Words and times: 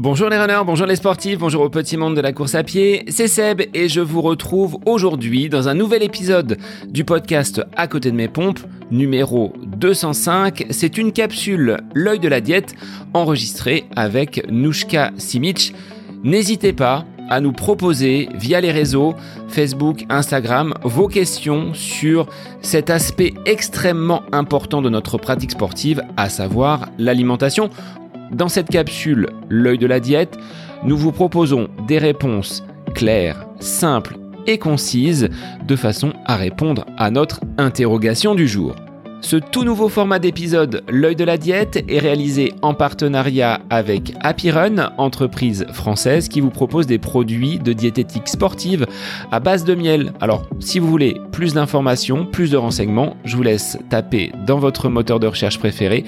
Bonjour 0.00 0.28
les 0.28 0.38
runners, 0.38 0.62
bonjour 0.64 0.86
les 0.86 0.94
sportifs, 0.94 1.40
bonjour 1.40 1.62
au 1.62 1.70
petit 1.70 1.96
monde 1.96 2.14
de 2.14 2.20
la 2.20 2.32
course 2.32 2.54
à 2.54 2.62
pied, 2.62 3.02
c'est 3.08 3.26
Seb 3.26 3.62
et 3.74 3.88
je 3.88 4.00
vous 4.00 4.22
retrouve 4.22 4.78
aujourd'hui 4.86 5.48
dans 5.48 5.68
un 5.68 5.74
nouvel 5.74 6.04
épisode 6.04 6.56
du 6.86 7.02
podcast 7.02 7.60
À 7.74 7.88
côté 7.88 8.12
de 8.12 8.16
mes 8.16 8.28
pompes, 8.28 8.60
numéro 8.92 9.52
205. 9.66 10.66
C'est 10.70 10.98
une 10.98 11.10
capsule 11.10 11.78
L'œil 11.94 12.20
de 12.20 12.28
la 12.28 12.40
diète 12.40 12.76
enregistrée 13.12 13.86
avec 13.96 14.48
Nouchka 14.48 15.10
Simic. 15.16 15.74
N'hésitez 16.22 16.72
pas 16.72 17.04
à 17.28 17.40
nous 17.40 17.52
proposer 17.52 18.28
via 18.34 18.60
les 18.60 18.70
réseaux 18.70 19.14
Facebook, 19.48 20.04
Instagram 20.10 20.74
vos 20.84 21.08
questions 21.08 21.74
sur 21.74 22.28
cet 22.62 22.88
aspect 22.88 23.34
extrêmement 23.46 24.22
important 24.30 24.80
de 24.80 24.90
notre 24.90 25.18
pratique 25.18 25.50
sportive, 25.50 26.02
à 26.16 26.28
savoir 26.28 26.88
l'alimentation. 26.98 27.68
Dans 28.32 28.48
cette 28.48 28.68
capsule 28.68 29.28
L'œil 29.48 29.78
de 29.78 29.86
la 29.86 30.00
diète, 30.00 30.38
nous 30.84 30.96
vous 30.96 31.12
proposons 31.12 31.68
des 31.86 31.98
réponses 31.98 32.62
claires, 32.94 33.46
simples 33.58 34.16
et 34.46 34.58
concises 34.58 35.28
de 35.66 35.76
façon 35.76 36.12
à 36.24 36.36
répondre 36.36 36.86
à 36.96 37.10
notre 37.10 37.40
interrogation 37.58 38.34
du 38.34 38.46
jour. 38.46 38.74
Ce 39.20 39.36
tout 39.36 39.64
nouveau 39.64 39.88
format 39.88 40.20
d'épisode 40.20 40.84
L'œil 40.88 41.16
de 41.16 41.24
la 41.24 41.38
diète 41.38 41.84
est 41.88 41.98
réalisé 41.98 42.54
en 42.62 42.72
partenariat 42.72 43.60
avec 43.68 44.12
Happy 44.20 44.50
Run, 44.50 44.92
entreprise 44.96 45.66
française 45.72 46.28
qui 46.28 46.40
vous 46.40 46.50
propose 46.50 46.86
des 46.86 46.98
produits 46.98 47.58
de 47.58 47.72
diététique 47.72 48.28
sportive 48.28 48.86
à 49.32 49.40
base 49.40 49.64
de 49.64 49.74
miel. 49.74 50.12
Alors, 50.20 50.46
si 50.60 50.78
vous 50.78 50.88
voulez 50.88 51.20
plus 51.32 51.54
d'informations, 51.54 52.26
plus 52.26 52.52
de 52.52 52.56
renseignements, 52.56 53.16
je 53.24 53.36
vous 53.36 53.42
laisse 53.42 53.76
taper 53.90 54.30
dans 54.46 54.58
votre 54.58 54.88
moteur 54.88 55.18
de 55.18 55.26
recherche 55.26 55.58
préféré 55.58 56.04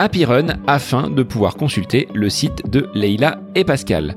Happy 0.00 0.24
Run 0.24 0.58
afin 0.66 1.10
de 1.10 1.22
pouvoir 1.22 1.54
consulter 1.54 2.08
le 2.12 2.28
site 2.28 2.68
de 2.70 2.88
Leila 2.92 3.40
et 3.54 3.64
Pascal. 3.64 4.16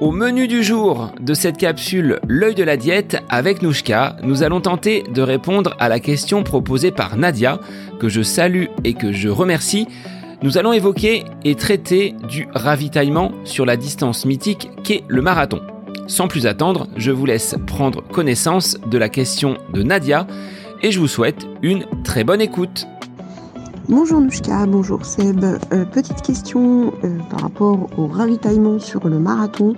Au 0.00 0.12
menu 0.12 0.48
du 0.48 0.62
jour 0.62 1.12
de 1.20 1.34
cette 1.34 1.58
capsule 1.58 2.20
L'œil 2.26 2.54
de 2.54 2.64
la 2.64 2.78
diète 2.78 3.18
avec 3.28 3.60
Nouchka, 3.60 4.16
nous 4.22 4.42
allons 4.42 4.62
tenter 4.62 5.02
de 5.02 5.20
répondre 5.20 5.76
à 5.78 5.90
la 5.90 6.00
question 6.00 6.42
proposée 6.42 6.90
par 6.90 7.18
Nadia, 7.18 7.60
que 7.98 8.08
je 8.08 8.22
salue 8.22 8.64
et 8.82 8.94
que 8.94 9.12
je 9.12 9.28
remercie. 9.28 9.86
Nous 10.42 10.56
allons 10.56 10.72
évoquer 10.72 11.24
et 11.44 11.54
traiter 11.54 12.14
du 12.30 12.48
ravitaillement 12.54 13.32
sur 13.44 13.66
la 13.66 13.76
distance 13.76 14.24
mythique 14.24 14.70
qu'est 14.84 15.04
le 15.06 15.20
marathon. 15.20 15.60
Sans 16.06 16.28
plus 16.28 16.46
attendre, 16.46 16.88
je 16.96 17.10
vous 17.10 17.26
laisse 17.26 17.54
prendre 17.66 18.02
connaissance 18.02 18.78
de 18.86 18.96
la 18.96 19.10
question 19.10 19.58
de 19.74 19.82
Nadia 19.82 20.26
et 20.82 20.92
je 20.92 20.98
vous 20.98 21.08
souhaite 21.08 21.46
une 21.60 21.84
très 22.04 22.24
bonne 22.24 22.40
écoute. 22.40 22.86
Bonjour 23.88 24.20
Nouchka, 24.20 24.66
bonjour 24.66 25.04
Seb. 25.04 25.44
Euh, 25.44 25.84
petite 25.84 26.22
question 26.22 26.92
euh, 27.02 27.18
par 27.30 27.40
rapport 27.40 27.88
au 27.98 28.06
ravitaillement 28.06 28.78
sur 28.78 29.08
le 29.08 29.18
marathon. 29.18 29.74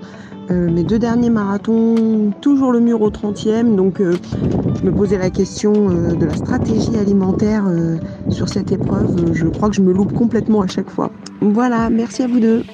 Euh, 0.51 0.71
mes 0.71 0.83
deux 0.83 0.99
derniers 0.99 1.31
marathons, 1.31 2.33
toujours 2.41 2.73
le 2.73 2.81
mur 2.81 3.01
au 3.01 3.11
30e, 3.11 3.77
donc 3.77 4.01
je 4.01 4.83
me 4.83 4.93
posais 4.93 5.17
la 5.17 5.31
question 5.31 5.73
de 5.73 6.27
la 6.27 6.35
stratégie 6.35 6.99
alimentaire 6.99 7.65
sur 8.29 8.49
cette 8.49 8.73
épreuve. 8.73 9.33
Je 9.35 9.47
crois 9.47 9.71
que 9.71 9.77
je 9.77 9.83
me 9.83 9.93
loupe 9.93 10.13
complètement 10.13 10.63
à 10.63 10.67
chaque 10.67 10.91
fois. 10.91 11.11
Voilà, 11.41 11.89
merci 11.89 12.23
à 12.23 12.27
vous 12.27 12.41
deux. 12.41 12.65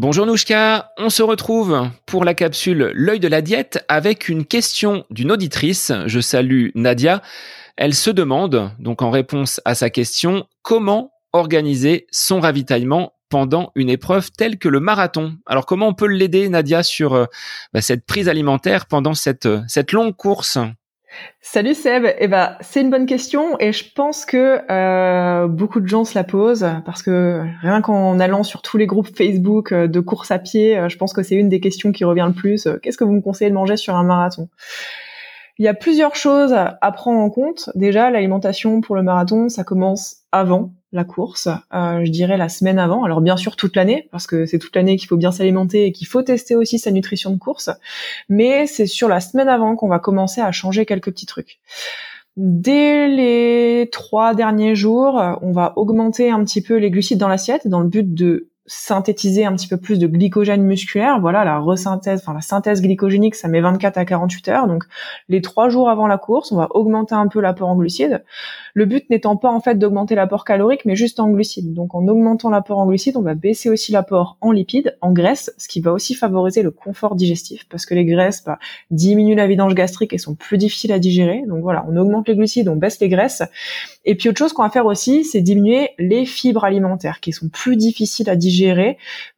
Bonjour 0.00 0.26
Nouchka, 0.26 0.92
on 0.96 1.10
se 1.10 1.24
retrouve 1.24 1.88
pour 2.06 2.24
la 2.24 2.32
capsule 2.32 2.92
L'œil 2.94 3.18
de 3.18 3.26
la 3.26 3.42
diète 3.42 3.84
avec 3.88 4.28
une 4.28 4.44
question 4.44 5.04
d'une 5.10 5.32
auditrice. 5.32 5.90
Je 6.06 6.20
salue 6.20 6.68
Nadia. 6.76 7.20
Elle 7.80 7.94
se 7.94 8.10
demande, 8.10 8.72
donc 8.80 9.02
en 9.02 9.10
réponse 9.10 9.60
à 9.64 9.76
sa 9.76 9.88
question, 9.88 10.46
comment 10.62 11.12
organiser 11.32 12.08
son 12.10 12.40
ravitaillement 12.40 13.12
pendant 13.28 13.70
une 13.76 13.88
épreuve 13.88 14.32
telle 14.32 14.58
que 14.58 14.68
le 14.68 14.80
marathon. 14.80 15.36
Alors 15.46 15.64
comment 15.64 15.86
on 15.86 15.94
peut 15.94 16.08
l'aider, 16.08 16.48
Nadia, 16.48 16.82
sur 16.82 17.14
euh, 17.14 17.26
bah, 17.72 17.80
cette 17.80 18.04
prise 18.04 18.28
alimentaire 18.28 18.86
pendant 18.86 19.14
cette, 19.14 19.46
euh, 19.46 19.60
cette 19.68 19.92
longue 19.92 20.16
course? 20.16 20.58
Salut 21.40 21.74
Seb, 21.74 22.04
eh 22.18 22.26
ben 22.26 22.56
c'est 22.60 22.80
une 22.80 22.90
bonne 22.90 23.06
question 23.06 23.56
et 23.60 23.72
je 23.72 23.84
pense 23.94 24.26
que 24.26 24.58
euh, 24.72 25.46
beaucoup 25.46 25.78
de 25.78 25.86
gens 25.86 26.04
se 26.04 26.18
la 26.18 26.24
posent 26.24 26.68
parce 26.84 27.04
que 27.04 27.44
rien 27.62 27.80
qu'en 27.80 28.18
allant 28.18 28.42
sur 28.42 28.60
tous 28.60 28.76
les 28.76 28.86
groupes 28.86 29.16
Facebook 29.16 29.72
de 29.72 30.00
course 30.00 30.32
à 30.32 30.40
pied, 30.40 30.84
je 30.88 30.96
pense 30.96 31.12
que 31.12 31.22
c'est 31.22 31.36
une 31.36 31.48
des 31.48 31.60
questions 31.60 31.92
qui 31.92 32.04
revient 32.04 32.26
le 32.26 32.34
plus. 32.34 32.66
Qu'est-ce 32.82 32.98
que 32.98 33.04
vous 33.04 33.12
me 33.12 33.22
conseillez 33.22 33.50
de 33.50 33.54
manger 33.54 33.76
sur 33.76 33.94
un 33.94 34.02
marathon? 34.02 34.48
Il 35.58 35.64
y 35.64 35.68
a 35.68 35.74
plusieurs 35.74 36.14
choses 36.14 36.54
à 36.54 36.92
prendre 36.92 37.18
en 37.18 37.30
compte. 37.30 37.70
Déjà, 37.74 38.10
l'alimentation 38.10 38.80
pour 38.80 38.96
le 38.96 39.02
marathon, 39.02 39.48
ça 39.48 39.64
commence 39.64 40.18
avant 40.32 40.72
la 40.92 41.04
course, 41.04 41.48
euh, 41.74 42.02
je 42.04 42.10
dirais 42.10 42.38
la 42.38 42.48
semaine 42.48 42.78
avant. 42.78 43.04
Alors 43.04 43.20
bien 43.20 43.36
sûr 43.36 43.56
toute 43.56 43.76
l'année, 43.76 44.08
parce 44.10 44.26
que 44.26 44.46
c'est 44.46 44.58
toute 44.58 44.74
l'année 44.74 44.96
qu'il 44.96 45.08
faut 45.08 45.16
bien 45.16 45.32
s'alimenter 45.32 45.84
et 45.84 45.92
qu'il 45.92 46.06
faut 46.06 46.22
tester 46.22 46.56
aussi 46.56 46.78
sa 46.78 46.90
nutrition 46.90 47.30
de 47.30 47.38
course. 47.38 47.70
Mais 48.28 48.66
c'est 48.66 48.86
sur 48.86 49.08
la 49.08 49.20
semaine 49.20 49.48
avant 49.48 49.76
qu'on 49.76 49.88
va 49.88 49.98
commencer 49.98 50.40
à 50.40 50.50
changer 50.50 50.86
quelques 50.86 51.10
petits 51.10 51.26
trucs. 51.26 51.60
Dès 52.36 53.08
les 53.08 53.88
trois 53.90 54.34
derniers 54.34 54.76
jours, 54.76 55.20
on 55.42 55.52
va 55.52 55.72
augmenter 55.76 56.30
un 56.30 56.42
petit 56.44 56.62
peu 56.62 56.76
les 56.76 56.90
glucides 56.90 57.18
dans 57.18 57.28
l'assiette 57.28 57.66
dans 57.66 57.80
le 57.80 57.88
but 57.88 58.14
de 58.14 58.48
synthétiser 58.68 59.44
un 59.44 59.54
petit 59.54 59.66
peu 59.66 59.78
plus 59.78 59.98
de 59.98 60.06
glycogène 60.06 60.62
musculaire. 60.62 61.18
Voilà, 61.20 61.44
la 61.44 61.58
resynthèse, 61.58 62.20
enfin 62.20 62.34
la 62.34 62.42
synthèse 62.42 62.82
glycogénique, 62.82 63.34
ça 63.34 63.48
met 63.48 63.60
24 63.60 63.96
à 63.98 64.04
48 64.04 64.48
heures. 64.48 64.66
Donc 64.68 64.84
les 65.28 65.42
trois 65.42 65.68
jours 65.68 65.88
avant 65.88 66.06
la 66.06 66.18
course, 66.18 66.52
on 66.52 66.56
va 66.56 66.68
augmenter 66.70 67.14
un 67.14 67.26
peu 67.26 67.40
l'apport 67.40 67.68
en 67.68 67.76
glucides. 67.76 68.22
Le 68.74 68.84
but 68.84 69.08
n'étant 69.10 69.36
pas 69.36 69.50
en 69.50 69.60
fait 69.60 69.76
d'augmenter 69.76 70.14
l'apport 70.14 70.44
calorique, 70.44 70.84
mais 70.84 70.94
juste 70.94 71.18
en 71.18 71.30
glucides. 71.30 71.72
Donc 71.72 71.94
en 71.94 72.06
augmentant 72.06 72.50
l'apport 72.50 72.78
en 72.78 72.86
glucides, 72.86 73.16
on 73.16 73.22
va 73.22 73.34
baisser 73.34 73.70
aussi 73.70 73.90
l'apport 73.90 74.36
en 74.40 74.52
lipides, 74.52 74.96
en 75.00 75.12
graisse, 75.12 75.52
ce 75.58 75.66
qui 75.66 75.80
va 75.80 75.92
aussi 75.92 76.14
favoriser 76.14 76.62
le 76.62 76.70
confort 76.70 77.16
digestif, 77.16 77.66
parce 77.68 77.86
que 77.86 77.94
les 77.94 78.04
graisses 78.04 78.44
bah, 78.44 78.58
diminuent 78.90 79.34
la 79.34 79.46
vidange 79.46 79.74
gastrique 79.74 80.12
et 80.12 80.18
sont 80.18 80.34
plus 80.34 80.58
difficiles 80.58 80.92
à 80.92 80.98
digérer. 80.98 81.42
Donc 81.48 81.62
voilà, 81.62 81.86
on 81.88 81.96
augmente 81.96 82.28
les 82.28 82.36
glucides, 82.36 82.68
on 82.68 82.76
baisse 82.76 83.00
les 83.00 83.08
graisses. 83.08 83.42
Et 84.04 84.14
puis 84.14 84.28
autre 84.28 84.38
chose 84.38 84.52
qu'on 84.52 84.62
va 84.62 84.70
faire 84.70 84.86
aussi, 84.86 85.24
c'est 85.24 85.40
diminuer 85.40 85.90
les 85.98 86.26
fibres 86.26 86.64
alimentaires, 86.64 87.20
qui 87.20 87.32
sont 87.32 87.48
plus 87.48 87.76
difficiles 87.76 88.28
à 88.30 88.36
digérer 88.36 88.57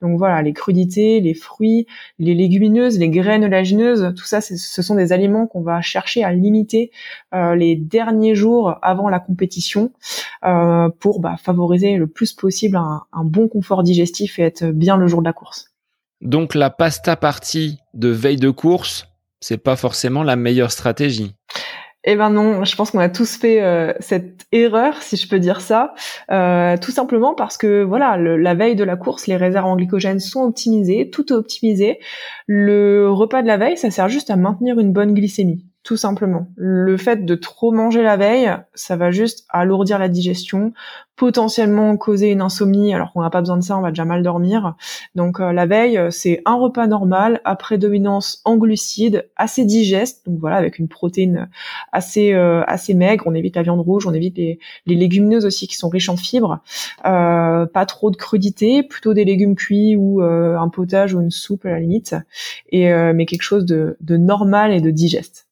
donc 0.01 0.19
voilà, 0.19 0.43
les 0.43 0.53
crudités, 0.53 1.21
les 1.21 1.35
fruits, 1.35 1.87
les 2.19 2.35
légumineuses, 2.35 2.99
les 2.99 3.09
graines 3.09 3.45
olagineuses, 3.45 4.13
tout 4.17 4.25
ça, 4.25 4.41
ce 4.41 4.83
sont 4.83 4.95
des 4.95 5.13
aliments 5.13 5.47
qu'on 5.47 5.63
va 5.63 5.81
chercher 5.81 6.25
à 6.25 6.33
limiter 6.33 6.91
euh, 7.35 7.55
les 7.55 7.77
derniers 7.77 8.35
jours 8.35 8.79
avant 8.83 9.09
la 9.09 9.21
compétition 9.21 9.93
euh, 10.45 10.89
pour 11.01 11.21
bah, 11.21 11.37
favoriser 11.43 11.97
le 11.97 12.07
plus 12.07 12.33
possible 12.33 12.77
un, 12.77 13.03
un 13.13 13.25
bon 13.25 13.49
confort 13.49 13.83
digestif 13.83 14.39
et 14.39 14.43
être 14.43 14.67
bien 14.67 14.97
le 14.97 15.07
jour 15.07 15.21
de 15.21 15.27
la 15.27 15.33
course. 15.33 15.71
Donc 16.21 16.55
la 16.55 16.71
pasta 16.71 17.17
partie 17.17 17.79
de 17.95 18.09
veille 18.09 18.37
de 18.37 18.51
course, 18.51 19.07
c'est 19.41 19.59
pas 19.59 19.77
forcément 19.77 20.23
la 20.23 20.37
meilleure 20.37 20.71
stratégie. 20.71 21.35
Eh 22.05 22.16
ben 22.16 22.31
non, 22.31 22.65
je 22.65 22.77
pense 22.77 22.93
qu'on 22.93 22.99
a 22.99 23.11
tous 23.11 23.37
fait 23.37 23.62
euh, 23.62 23.93
cette 24.00 24.47
erreur, 24.53 25.03
si 25.03 25.16
je 25.16 25.28
peux 25.28 25.38
dire 25.38 25.61
ça, 25.61 25.93
euh, 26.31 26.78
tout 26.78 26.93
simplement 26.93 27.34
parce 27.34 27.59
que 27.59 27.83
voilà, 27.83 28.16
la 28.16 28.55
veille 28.55 28.75
de 28.75 28.84
la 28.84 28.97
course, 28.97 29.27
les 29.27 29.37
réserves 29.37 29.66
en 29.66 29.77
glycogène 29.77 30.19
sont 30.19 30.43
optimisées, 30.43 31.10
tout 31.10 31.31
est 31.31 31.37
optimisé. 31.37 31.99
Le 32.47 33.10
repas 33.10 33.43
de 33.43 33.47
la 33.47 33.59
veille, 33.59 33.77
ça 33.77 33.91
sert 33.91 34.09
juste 34.09 34.31
à 34.31 34.37
maintenir 34.37 34.78
une 34.78 34.93
bonne 34.93 35.12
glycémie 35.12 35.70
tout 35.83 35.97
simplement. 35.97 36.49
Le 36.57 36.97
fait 36.99 37.25
de 37.25 37.35
trop 37.35 37.73
manger 37.73 38.03
la 38.03 38.19
veille, 38.19 38.55
ça 38.75 38.97
va 38.97 39.11
juste 39.11 39.47
alourdir 39.49 39.99
la 39.99 40.09
digestion, 40.09 40.75
potentiellement 41.17 41.97
causer 41.97 42.31
une 42.31 42.43
insomnie, 42.43 42.95
alors 42.95 43.13
qu'on 43.13 43.23
n'a 43.23 43.31
pas 43.31 43.41
besoin 43.41 43.57
de 43.57 43.63
ça, 43.63 43.79
on 43.79 43.81
va 43.81 43.91
déjà 43.91 44.05
mal 44.05 44.23
dormir. 44.23 44.75
Donc 45.15 45.41
euh, 45.41 45.53
la 45.53 45.65
veille, 45.65 45.99
c'est 46.11 46.43
un 46.45 46.55
repas 46.55 46.87
normal 46.87 47.41
à 47.45 47.57
prédominance 47.57 48.43
en 48.45 48.57
glucides, 48.57 49.31
assez 49.37 49.65
digeste, 49.65 50.27
donc 50.27 50.39
voilà, 50.39 50.57
avec 50.57 50.79
une 50.79 50.89
protéine 50.89 51.49
assez 51.93 52.35
euh, 52.35 52.63
assez 52.67 52.93
maigre. 52.93 53.25
On 53.27 53.35
évite 53.35 53.57
la 53.57 53.63
viande 53.63 53.81
rouge, 53.81 54.07
on 54.07 54.13
évite 54.13 54.37
les, 54.37 54.59
légumineuses 54.87 55.47
aussi 55.47 55.67
qui 55.67 55.77
sont 55.77 55.89
riches 55.89 56.11
en 56.11 56.17
fibres. 56.17 56.61
Euh, 57.07 57.65
pas 57.65 57.87
trop 57.87 58.11
de 58.11 58.17
crudité, 58.17 58.83
plutôt 58.83 59.15
des 59.15 59.25
légumes 59.25 59.57
cuits 59.57 59.97
ou 59.97 60.21
un 60.22 60.69
potage 60.69 61.15
ou 61.15 61.21
une 61.21 61.31
soupe 61.31 61.65
à 61.65 61.71
la 61.71 61.81
limite, 61.81 62.16
et 62.71 62.91
mais 63.15 63.27
quelque 63.27 63.43
chose 63.43 63.65
de, 63.65 63.97
de 64.01 64.16
normal 64.16 64.72
et 64.72 64.81
de 64.81 64.91
digeste. 64.91 65.50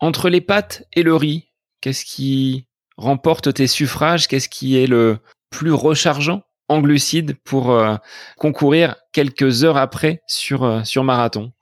Entre 0.00 0.28
les 0.28 0.40
pâtes 0.40 0.84
et 0.94 1.02
le 1.02 1.14
riz, 1.14 1.48
qu'est-ce 1.80 2.04
qui 2.04 2.66
remporte 2.96 3.52
tes 3.54 3.66
suffrages? 3.66 4.28
Qu'est-ce 4.28 4.48
qui 4.48 4.82
est 4.82 4.86
le 4.86 5.18
plus 5.50 5.72
rechargeant 5.72 6.42
en 6.68 6.80
glucides 6.80 7.36
pour 7.44 7.70
euh, 7.70 7.96
concourir 8.36 8.96
quelques 9.12 9.64
heures 9.64 9.76
après 9.76 10.22
sur, 10.26 10.64
euh, 10.64 10.84
sur 10.84 11.04
marathon? 11.04 11.52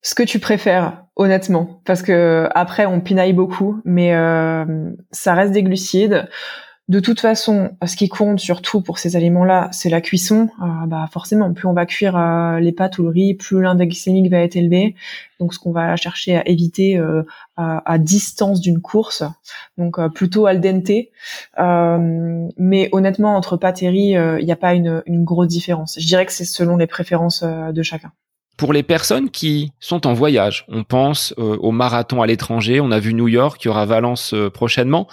Ce 0.00 0.14
que 0.14 0.22
tu 0.22 0.40
préfères, 0.40 1.04
honnêtement, 1.14 1.80
parce 1.84 2.02
que 2.02 2.48
après 2.54 2.86
on 2.86 3.00
pinaille 3.00 3.32
beaucoup, 3.32 3.80
mais 3.84 4.14
euh, 4.14 4.90
ça 5.10 5.34
reste 5.34 5.52
des 5.52 5.62
glucides. 5.62 6.28
De 6.92 7.00
toute 7.00 7.20
façon, 7.20 7.70
ce 7.86 7.96
qui 7.96 8.10
compte 8.10 8.38
surtout 8.38 8.82
pour 8.82 8.98
ces 8.98 9.16
aliments-là, 9.16 9.70
c'est 9.72 9.88
la 9.88 10.02
cuisson. 10.02 10.50
Euh, 10.60 10.86
bah 10.86 11.08
forcément, 11.10 11.50
plus 11.54 11.66
on 11.66 11.72
va 11.72 11.86
cuire 11.86 12.18
euh, 12.18 12.60
les 12.60 12.72
pâtes 12.72 12.98
ou 12.98 13.04
le 13.04 13.08
riz, 13.08 13.32
plus 13.32 13.62
l'index 13.62 13.88
glycémique 13.88 14.30
va 14.30 14.40
être 14.40 14.56
élevé. 14.56 14.94
Donc, 15.40 15.54
ce 15.54 15.58
qu'on 15.58 15.72
va 15.72 15.96
chercher 15.96 16.36
à 16.36 16.46
éviter 16.46 16.98
euh, 16.98 17.22
à, 17.56 17.96
distance 17.96 18.60
d'une 18.60 18.82
course, 18.82 19.24
donc 19.78 19.98
plutôt 20.12 20.44
al 20.44 20.60
dente. 20.60 20.90
mais 22.58 22.90
honnêtement, 22.92 23.36
entre 23.36 23.56
pâtes 23.56 23.82
et 23.82 23.88
riz, 23.88 24.10
il 24.10 24.44
n'y 24.44 24.52
a 24.52 24.56
pas 24.56 24.74
une, 24.74 25.02
une 25.06 25.24
grosse 25.24 25.48
différence. 25.48 25.96
Je 25.98 26.06
dirais 26.06 26.26
que 26.26 26.32
c'est 26.32 26.44
selon 26.44 26.76
les 26.76 26.86
préférences 26.86 27.42
de 27.42 27.82
chacun 27.82 28.12
pour 28.58 28.74
les 28.74 28.82
personnes 28.82 29.30
qui 29.30 29.72
sont 29.80 30.06
en 30.06 30.12
voyage. 30.12 30.66
On 30.68 30.84
pense 30.84 31.34
au 31.38 31.72
marathon 31.72 32.20
à 32.20 32.26
l'étranger. 32.26 32.80
On 32.80 32.90
a 32.90 33.00
vu 33.00 33.14
New 33.14 33.28
York, 33.28 33.64
il 33.64 33.68
y 33.68 33.70
aura 33.70 33.86
Valence 33.86 34.34
prochainement 34.52 35.08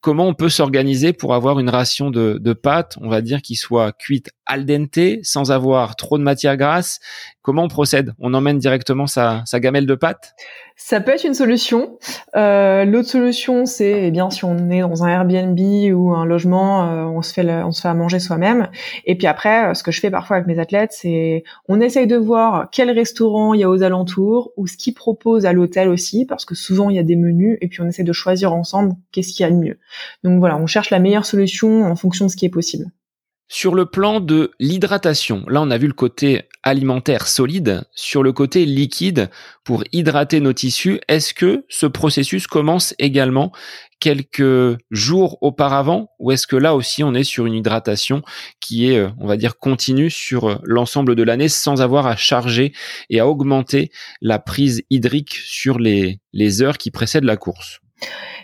comment 0.00 0.26
on 0.26 0.34
peut 0.34 0.48
s'organiser 0.48 1.12
pour 1.12 1.34
avoir 1.34 1.58
une 1.60 1.68
ration 1.68 2.10
de, 2.10 2.38
de 2.40 2.52
pâtes, 2.52 2.96
on 3.00 3.08
va 3.08 3.20
dire, 3.20 3.42
qui 3.42 3.54
soit 3.54 3.92
cuite 3.92 4.30
al 4.50 4.66
dente, 4.66 5.22
sans 5.22 5.52
avoir 5.52 5.94
trop 5.96 6.18
de 6.18 6.22
matière 6.22 6.56
grasse. 6.56 6.98
Comment 7.42 7.64
on 7.64 7.68
procède? 7.68 8.12
On 8.18 8.34
emmène 8.34 8.58
directement 8.58 9.06
sa, 9.06 9.42
sa 9.46 9.60
gamelle 9.60 9.86
de 9.86 9.94
pâtes 9.94 10.34
Ça 10.76 11.00
peut 11.00 11.12
être 11.12 11.24
une 11.24 11.34
solution. 11.34 11.98
Euh, 12.36 12.84
L'autre 12.84 13.08
solution, 13.08 13.64
c'est 13.64 14.08
eh 14.08 14.10
bien 14.10 14.28
si 14.28 14.44
on 14.44 14.68
est 14.70 14.80
dans 14.80 15.04
un 15.04 15.08
Airbnb 15.08 15.58
ou 15.94 16.12
un 16.12 16.26
logement, 16.26 16.84
euh, 16.84 17.04
on 17.04 17.22
se 17.22 17.32
fait 17.32 17.48
on 17.48 17.72
se 17.72 17.80
fait 17.80 17.88
à 17.88 17.94
manger 17.94 18.18
soi-même. 18.18 18.68
Et 19.06 19.16
puis 19.16 19.26
après, 19.26 19.70
euh, 19.70 19.74
ce 19.74 19.82
que 19.82 19.90
je 19.90 20.00
fais 20.00 20.10
parfois 20.10 20.36
avec 20.36 20.48
mes 20.48 20.58
athlètes, 20.58 20.90
c'est 20.92 21.44
on 21.68 21.80
essaye 21.80 22.06
de 22.06 22.16
voir 22.16 22.68
quel 22.70 22.90
restaurant 22.90 23.54
il 23.54 23.60
y 23.60 23.64
a 23.64 23.70
aux 23.70 23.82
alentours 23.82 24.52
ou 24.56 24.66
ce 24.66 24.76
qu'ils 24.76 24.94
proposent 24.94 25.46
à 25.46 25.52
l'hôtel 25.52 25.88
aussi, 25.88 26.26
parce 26.26 26.44
que 26.44 26.54
souvent 26.54 26.90
il 26.90 26.96
y 26.96 26.98
a 26.98 27.04
des 27.04 27.16
menus. 27.16 27.56
Et 27.62 27.68
puis 27.68 27.80
on 27.80 27.86
essaie 27.86 28.04
de 28.04 28.12
choisir 28.12 28.52
ensemble 28.52 28.92
qu'est-ce 29.12 29.32
qu'il 29.32 29.44
y 29.44 29.46
a 29.46 29.50
de 29.50 29.56
mieux. 29.56 29.78
Donc 30.24 30.40
voilà, 30.40 30.58
on 30.58 30.66
cherche 30.66 30.90
la 30.90 30.98
meilleure 30.98 31.24
solution 31.24 31.84
en 31.84 31.96
fonction 31.96 32.26
de 32.26 32.30
ce 32.30 32.36
qui 32.36 32.44
est 32.44 32.50
possible. 32.50 32.90
Sur 33.52 33.74
le 33.74 33.84
plan 33.84 34.20
de 34.20 34.52
l'hydratation, 34.60 35.44
là 35.48 35.60
on 35.60 35.72
a 35.72 35.76
vu 35.76 35.88
le 35.88 35.92
côté 35.92 36.42
alimentaire 36.62 37.26
solide. 37.26 37.82
Sur 37.96 38.22
le 38.22 38.32
côté 38.32 38.64
liquide, 38.64 39.28
pour 39.64 39.82
hydrater 39.90 40.38
nos 40.38 40.52
tissus, 40.52 41.00
est-ce 41.08 41.34
que 41.34 41.64
ce 41.68 41.86
processus 41.86 42.46
commence 42.46 42.94
également 43.00 43.50
quelques 43.98 44.78
jours 44.92 45.36
auparavant 45.40 46.10
ou 46.20 46.30
est-ce 46.30 46.46
que 46.46 46.54
là 46.54 46.76
aussi 46.76 47.02
on 47.02 47.12
est 47.12 47.24
sur 47.24 47.44
une 47.44 47.54
hydratation 47.54 48.22
qui 48.60 48.88
est, 48.88 48.98
euh, 48.98 49.10
on 49.18 49.26
va 49.26 49.36
dire, 49.36 49.58
continue 49.58 50.10
sur 50.10 50.48
euh, 50.48 50.54
l'ensemble 50.62 51.16
de 51.16 51.24
l'année 51.24 51.48
sans 51.48 51.82
avoir 51.82 52.06
à 52.06 52.14
charger 52.14 52.72
et 53.10 53.18
à 53.18 53.26
augmenter 53.26 53.90
la 54.20 54.38
prise 54.38 54.84
hydrique 54.90 55.34
sur 55.34 55.80
les, 55.80 56.20
les 56.32 56.62
heures 56.62 56.78
qui 56.78 56.92
précèdent 56.92 57.24
la 57.24 57.36
course? 57.36 57.80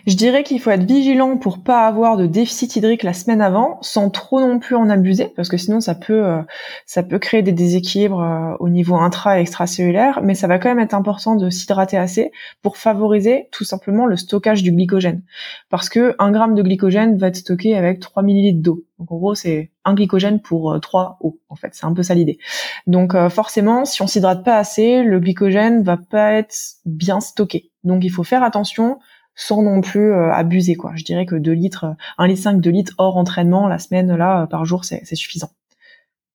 Je 0.07 0.15
dirais 0.15 0.43
qu'il 0.43 0.61
faut 0.61 0.69
être 0.69 0.85
vigilant 0.85 1.35
pour 1.35 1.61
pas 1.61 1.85
avoir 1.85 2.15
de 2.15 2.27
déficit 2.27 2.77
hydrique 2.77 3.03
la 3.03 3.11
semaine 3.11 3.41
avant, 3.41 3.77
sans 3.81 4.09
trop 4.09 4.39
non 4.39 4.57
plus 4.57 4.75
en 4.75 4.89
abuser, 4.89 5.33
parce 5.35 5.49
que 5.49 5.57
sinon 5.57 5.81
ça 5.81 5.95
peut 5.95 6.25
euh, 6.25 7.19
créer 7.19 7.41
des 7.41 7.51
déséquilibres 7.51 8.21
euh, 8.21 8.55
au 8.61 8.69
niveau 8.69 8.95
intra 8.95 9.37
et 9.37 9.41
extracellulaire. 9.41 10.21
Mais 10.23 10.33
ça 10.33 10.47
va 10.47 10.59
quand 10.59 10.69
même 10.69 10.79
être 10.79 10.93
important 10.93 11.35
de 11.35 11.49
s'hydrater 11.49 11.97
assez 11.97 12.31
pour 12.61 12.77
favoriser 12.77 13.49
tout 13.51 13.65
simplement 13.65 14.05
le 14.05 14.15
stockage 14.15 14.63
du 14.63 14.71
glycogène, 14.71 15.23
parce 15.69 15.89
que 15.89 16.15
un 16.19 16.31
gramme 16.31 16.55
de 16.55 16.61
glycogène 16.61 17.17
va 17.17 17.27
être 17.27 17.35
stocké 17.35 17.75
avec 17.75 17.99
3 17.99 18.23
millilitres 18.23 18.61
d'eau. 18.61 18.85
Donc 18.99 19.11
en 19.11 19.17
gros 19.17 19.35
c'est 19.35 19.71
un 19.83 19.93
glycogène 19.93 20.39
pour 20.39 20.79
3 20.81 21.17
euh, 21.21 21.27
eaux 21.27 21.39
en 21.49 21.55
fait, 21.55 21.71
c'est 21.73 21.85
un 21.85 21.93
peu 21.93 22.03
ça 22.03 22.13
l'idée. 22.13 22.39
Donc 22.87 23.13
forcément, 23.29 23.83
si 23.83 24.01
on 24.01 24.07
s'hydrate 24.07 24.43
pas 24.45 24.57
assez, 24.57 25.03
le 25.03 25.19
glycogène 25.19 25.83
va 25.83 25.97
pas 25.97 26.31
être 26.33 26.55
bien 26.85 27.19
stocké. 27.19 27.71
Donc 27.83 28.03
il 28.03 28.09
faut 28.09 28.23
faire 28.23 28.43
attention 28.43 28.99
sans 29.37 29.61
non 29.61 29.79
plus 29.81 30.11
euh, 30.11 30.33
abuser 30.33 30.75
quoi. 30.75 30.91
Je 30.95 31.05
dirais 31.05 31.25
que 31.25 31.35
2 31.35 31.51
litres, 31.53 31.95
1 32.17 32.27
litre 32.27 32.41
5, 32.41 32.59
2 32.59 32.69
litres 32.69 32.93
hors 32.97 33.15
entraînement 33.15 33.67
la 33.69 33.79
semaine 33.79 34.13
là 34.13 34.41
euh, 34.41 34.45
par 34.47 34.65
jour, 34.65 34.83
c'est 34.83 35.05
suffisant. 35.15 35.51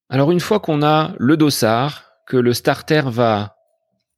Alors 0.08 0.30
une 0.30 0.40
fois 0.40 0.60
qu'on 0.60 0.82
a 0.82 1.12
le 1.18 1.36
dossard, 1.36 2.04
que 2.26 2.36
le 2.36 2.54
starter 2.54 3.02
va 3.06 3.56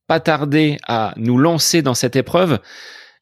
pas 0.07 0.21
tarder 0.21 0.77
à 0.87 1.15
nous 1.17 1.39
lancer 1.39 1.81
dans 1.81 1.95
cette 1.95 2.15
épreuve, 2.15 2.61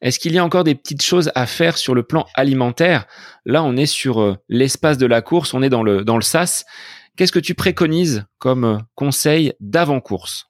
est-ce 0.00 0.18
qu'il 0.18 0.34
y 0.34 0.38
a 0.38 0.44
encore 0.44 0.64
des 0.64 0.74
petites 0.74 1.02
choses 1.02 1.30
à 1.36 1.46
faire 1.46 1.78
sur 1.78 1.94
le 1.94 2.02
plan 2.02 2.26
alimentaire? 2.34 3.06
Là, 3.46 3.62
on 3.62 3.76
est 3.76 3.86
sur 3.86 4.20
euh, 4.20 4.36
l'espace 4.48 4.98
de 4.98 5.06
la 5.06 5.22
course, 5.22 5.54
on 5.54 5.62
est 5.62 5.68
dans 5.68 5.84
le 5.84 6.04
dans 6.04 6.16
le 6.16 6.22
sas. 6.22 6.66
Qu'est-ce 7.16 7.30
que 7.30 7.38
tu 7.38 7.54
préconises 7.54 8.24
comme 8.38 8.82
conseil 8.96 9.52
d'avant-course? 9.60 10.48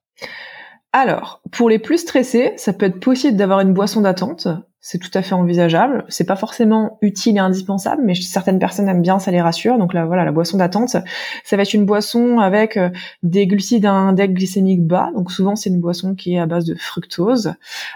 Alors, 0.92 1.42
pour 1.50 1.68
les 1.68 1.78
plus 1.78 1.98
stressés, 1.98 2.52
ça 2.56 2.72
peut 2.72 2.86
être 2.86 3.00
possible 3.00 3.36
d'avoir 3.36 3.60
une 3.60 3.74
boisson 3.74 4.02
d'attente 4.02 4.48
c'est 4.84 4.98
tout 4.98 5.10
à 5.14 5.22
fait 5.22 5.34
envisageable. 5.34 6.04
C'est 6.08 6.26
pas 6.26 6.34
forcément 6.34 6.98
utile 7.02 7.36
et 7.36 7.38
indispensable, 7.38 8.02
mais 8.04 8.16
certaines 8.16 8.58
personnes 8.58 8.88
aiment 8.88 9.00
bien, 9.00 9.20
ça 9.20 9.30
les 9.30 9.40
rassure. 9.40 9.78
Donc 9.78 9.94
là, 9.94 10.04
voilà, 10.04 10.24
la 10.24 10.32
boisson 10.32 10.58
d'attente, 10.58 10.88
ça 10.88 11.56
va 11.56 11.62
être 11.62 11.72
une 11.72 11.86
boisson 11.86 12.40
avec 12.40 12.76
euh, 12.76 12.90
des 13.22 13.46
glucides 13.46 13.86
à 13.86 13.92
index 13.92 14.34
glycémique 14.34 14.84
bas. 14.84 15.10
Donc 15.14 15.30
souvent, 15.30 15.54
c'est 15.54 15.70
une 15.70 15.80
boisson 15.80 16.16
qui 16.16 16.34
est 16.34 16.40
à 16.40 16.46
base 16.46 16.64
de 16.64 16.74
fructose 16.74 17.54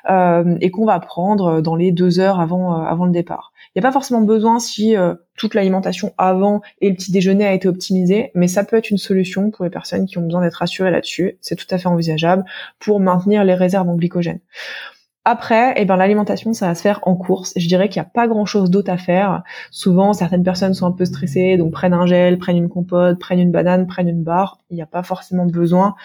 euh, 0.09 0.57
et 0.61 0.71
qu'on 0.71 0.87
va 0.87 1.01
prendre 1.01 1.61
dans 1.61 1.75
les 1.75 1.91
deux 1.91 2.21
heures 2.21 2.39
avant 2.39 2.81
euh, 2.81 2.85
avant 2.85 3.05
le 3.05 3.13
départ. 3.13 3.53
Il 3.75 3.81
n'y 3.81 3.85
a 3.85 3.89
pas 3.89 3.93
forcément 3.93 4.23
besoin 4.23 4.59
si 4.59 4.95
toute 5.37 5.53
l'alimentation 5.53 6.15
avant 6.17 6.63
et 6.81 6.89
le 6.89 6.95
petit 6.95 7.13
déjeuner 7.13 7.47
a 7.47 7.53
été 7.53 7.69
optimisé, 7.69 8.31
mais 8.35 8.49
ça 8.49 8.65
peut 8.65 8.77
être 8.77 8.89
une 8.89 8.97
solution 8.97 9.51
pour 9.51 9.67
les 9.67 9.71
personnes 9.71 10.07
qui 10.07 10.17
ont 10.17 10.23
besoin 10.23 10.41
d'être 10.41 10.55
rassurées 10.55 10.91
là-dessus. 10.91 11.37
C'est 11.43 11.57
tout 11.57 11.67
à 11.69 11.77
fait 11.77 11.89
envisageable 11.89 12.47
pour 12.79 13.01
maintenir 13.01 13.45
les 13.45 13.53
réserves 13.53 13.87
en 13.87 13.97
glycogène. 13.97 14.41
Après, 15.29 15.75
eh 15.77 15.85
ben, 15.85 15.97
l'alimentation, 15.97 16.53
ça 16.53 16.69
va 16.69 16.77
se 16.77 16.83
faire 16.83 17.01
en 17.03 17.17
course. 17.17 17.53
Je 17.57 17.67
dirais 17.67 17.89
qu'il 17.89 18.01
n'y 18.01 18.07
a 18.07 18.09
pas 18.09 18.29
grand-chose 18.29 18.71
d'autre 18.71 18.93
à 18.93 18.97
faire. 18.97 19.43
Souvent, 19.73 20.13
certaines 20.13 20.45
personnes 20.45 20.73
sont 20.73 20.87
un 20.87 20.93
peu 20.93 21.05
stressées, 21.05 21.57
donc 21.57 21.73
prennent 21.73 21.95
un 21.95 22.07
gel, 22.07 22.39
prennent 22.39 22.59
une 22.59 22.69
compote, 22.69 23.19
prennent 23.19 23.41
une 23.41 23.51
banane, 23.51 23.89
prennent 23.89 24.09
une 24.09 24.23
barre. 24.23 24.59
Il 24.71 24.77
n'y 24.77 24.83
a 24.83 24.87
pas 24.87 25.03
forcément 25.03 25.45
besoin. 25.45 25.97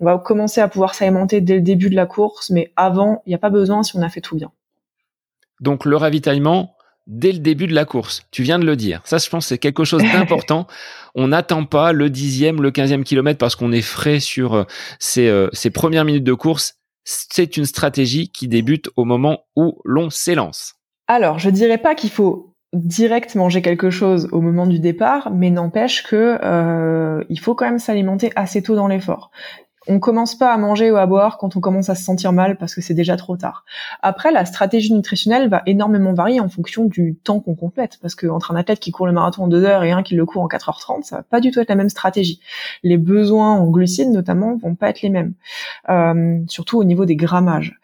On 0.00 0.04
va 0.04 0.18
commencer 0.18 0.60
à 0.60 0.68
pouvoir 0.68 0.94
s'alimenter 0.94 1.40
dès 1.40 1.54
le 1.54 1.62
début 1.62 1.88
de 1.88 1.96
la 1.96 2.04
course, 2.04 2.50
mais 2.50 2.70
avant, 2.76 3.22
il 3.24 3.30
n'y 3.30 3.34
a 3.34 3.38
pas 3.38 3.48
besoin 3.48 3.82
si 3.82 3.96
on 3.96 4.02
a 4.02 4.10
fait 4.10 4.20
tout 4.20 4.36
bien. 4.36 4.50
Donc 5.62 5.86
le 5.86 5.96
ravitaillement, 5.96 6.74
dès 7.06 7.32
le 7.32 7.38
début 7.38 7.68
de 7.68 7.74
la 7.74 7.86
course. 7.86 8.24
Tu 8.32 8.42
viens 8.42 8.58
de 8.58 8.66
le 8.66 8.76
dire. 8.76 9.00
Ça, 9.04 9.16
je 9.16 9.30
pense, 9.30 9.46
c'est 9.46 9.56
quelque 9.56 9.84
chose 9.84 10.02
d'important. 10.12 10.66
on 11.14 11.28
n'attend 11.28 11.64
pas 11.64 11.92
le 11.94 12.10
dixième, 12.10 12.60
le 12.60 12.70
quinzième 12.70 13.02
kilomètre 13.02 13.38
parce 13.38 13.56
qu'on 13.56 13.72
est 13.72 13.80
frais 13.80 14.20
sur 14.20 14.52
euh, 14.52 14.64
ces, 14.98 15.26
euh, 15.26 15.48
ces 15.54 15.70
premières 15.70 16.04
minutes 16.04 16.24
de 16.24 16.34
course 16.34 16.77
c'est 17.08 17.56
une 17.56 17.64
stratégie 17.64 18.28
qui 18.28 18.48
débute 18.48 18.90
au 18.96 19.06
moment 19.06 19.44
où 19.56 19.80
l'on 19.86 20.10
s'élance. 20.10 20.74
Alors, 21.06 21.38
je 21.38 21.48
dirais 21.48 21.78
pas 21.78 21.94
qu'il 21.94 22.10
faut 22.10 22.54
direct 22.74 23.34
manger 23.34 23.62
quelque 23.62 23.88
chose 23.88 24.28
au 24.30 24.42
moment 24.42 24.66
du 24.66 24.78
départ, 24.78 25.30
mais 25.32 25.48
n'empêche 25.48 26.02
que 26.02 26.38
euh, 26.44 27.24
il 27.30 27.40
faut 27.40 27.54
quand 27.54 27.64
même 27.64 27.78
s'alimenter 27.78 28.30
assez 28.36 28.62
tôt 28.62 28.76
dans 28.76 28.88
l'effort 28.88 29.30
on 29.88 30.00
commence 30.00 30.36
pas 30.36 30.52
à 30.52 30.58
manger 30.58 30.90
ou 30.90 30.96
à 30.96 31.06
boire 31.06 31.38
quand 31.38 31.56
on 31.56 31.60
commence 31.60 31.88
à 31.88 31.94
se 31.94 32.04
sentir 32.04 32.32
mal 32.32 32.58
parce 32.58 32.74
que 32.74 32.82
c'est 32.82 32.94
déjà 32.94 33.16
trop 33.16 33.36
tard. 33.36 33.64
Après, 34.02 34.30
la 34.30 34.44
stratégie 34.44 34.92
nutritionnelle 34.92 35.48
va 35.48 35.62
énormément 35.66 36.12
varier 36.12 36.40
en 36.40 36.48
fonction 36.48 36.84
du 36.84 37.16
temps 37.16 37.40
qu'on 37.40 37.54
complète, 37.54 37.98
parce 38.02 38.14
que 38.14 38.26
entre 38.26 38.52
un 38.52 38.56
athlète 38.56 38.80
qui 38.80 38.90
court 38.90 39.06
le 39.06 39.12
marathon 39.12 39.44
en 39.44 39.48
2 39.48 39.64
heures 39.64 39.84
et 39.84 39.90
un 39.90 40.02
qui 40.02 40.14
le 40.14 40.26
court 40.26 40.42
en 40.42 40.48
4h30, 40.48 41.04
ça 41.04 41.16
va 41.16 41.22
pas 41.22 41.40
du 41.40 41.50
tout 41.50 41.60
être 41.60 41.70
la 41.70 41.74
même 41.74 41.88
stratégie. 41.88 42.40
Les 42.82 42.98
besoins 42.98 43.52
en 43.52 43.66
glucides 43.70 44.10
notamment 44.10 44.56
vont 44.56 44.74
pas 44.74 44.90
être 44.90 45.00
les 45.00 45.10
mêmes, 45.10 45.32
euh, 45.88 46.38
surtout 46.48 46.78
au 46.78 46.84
niveau 46.84 47.06
des 47.06 47.16
grammages. 47.16 47.80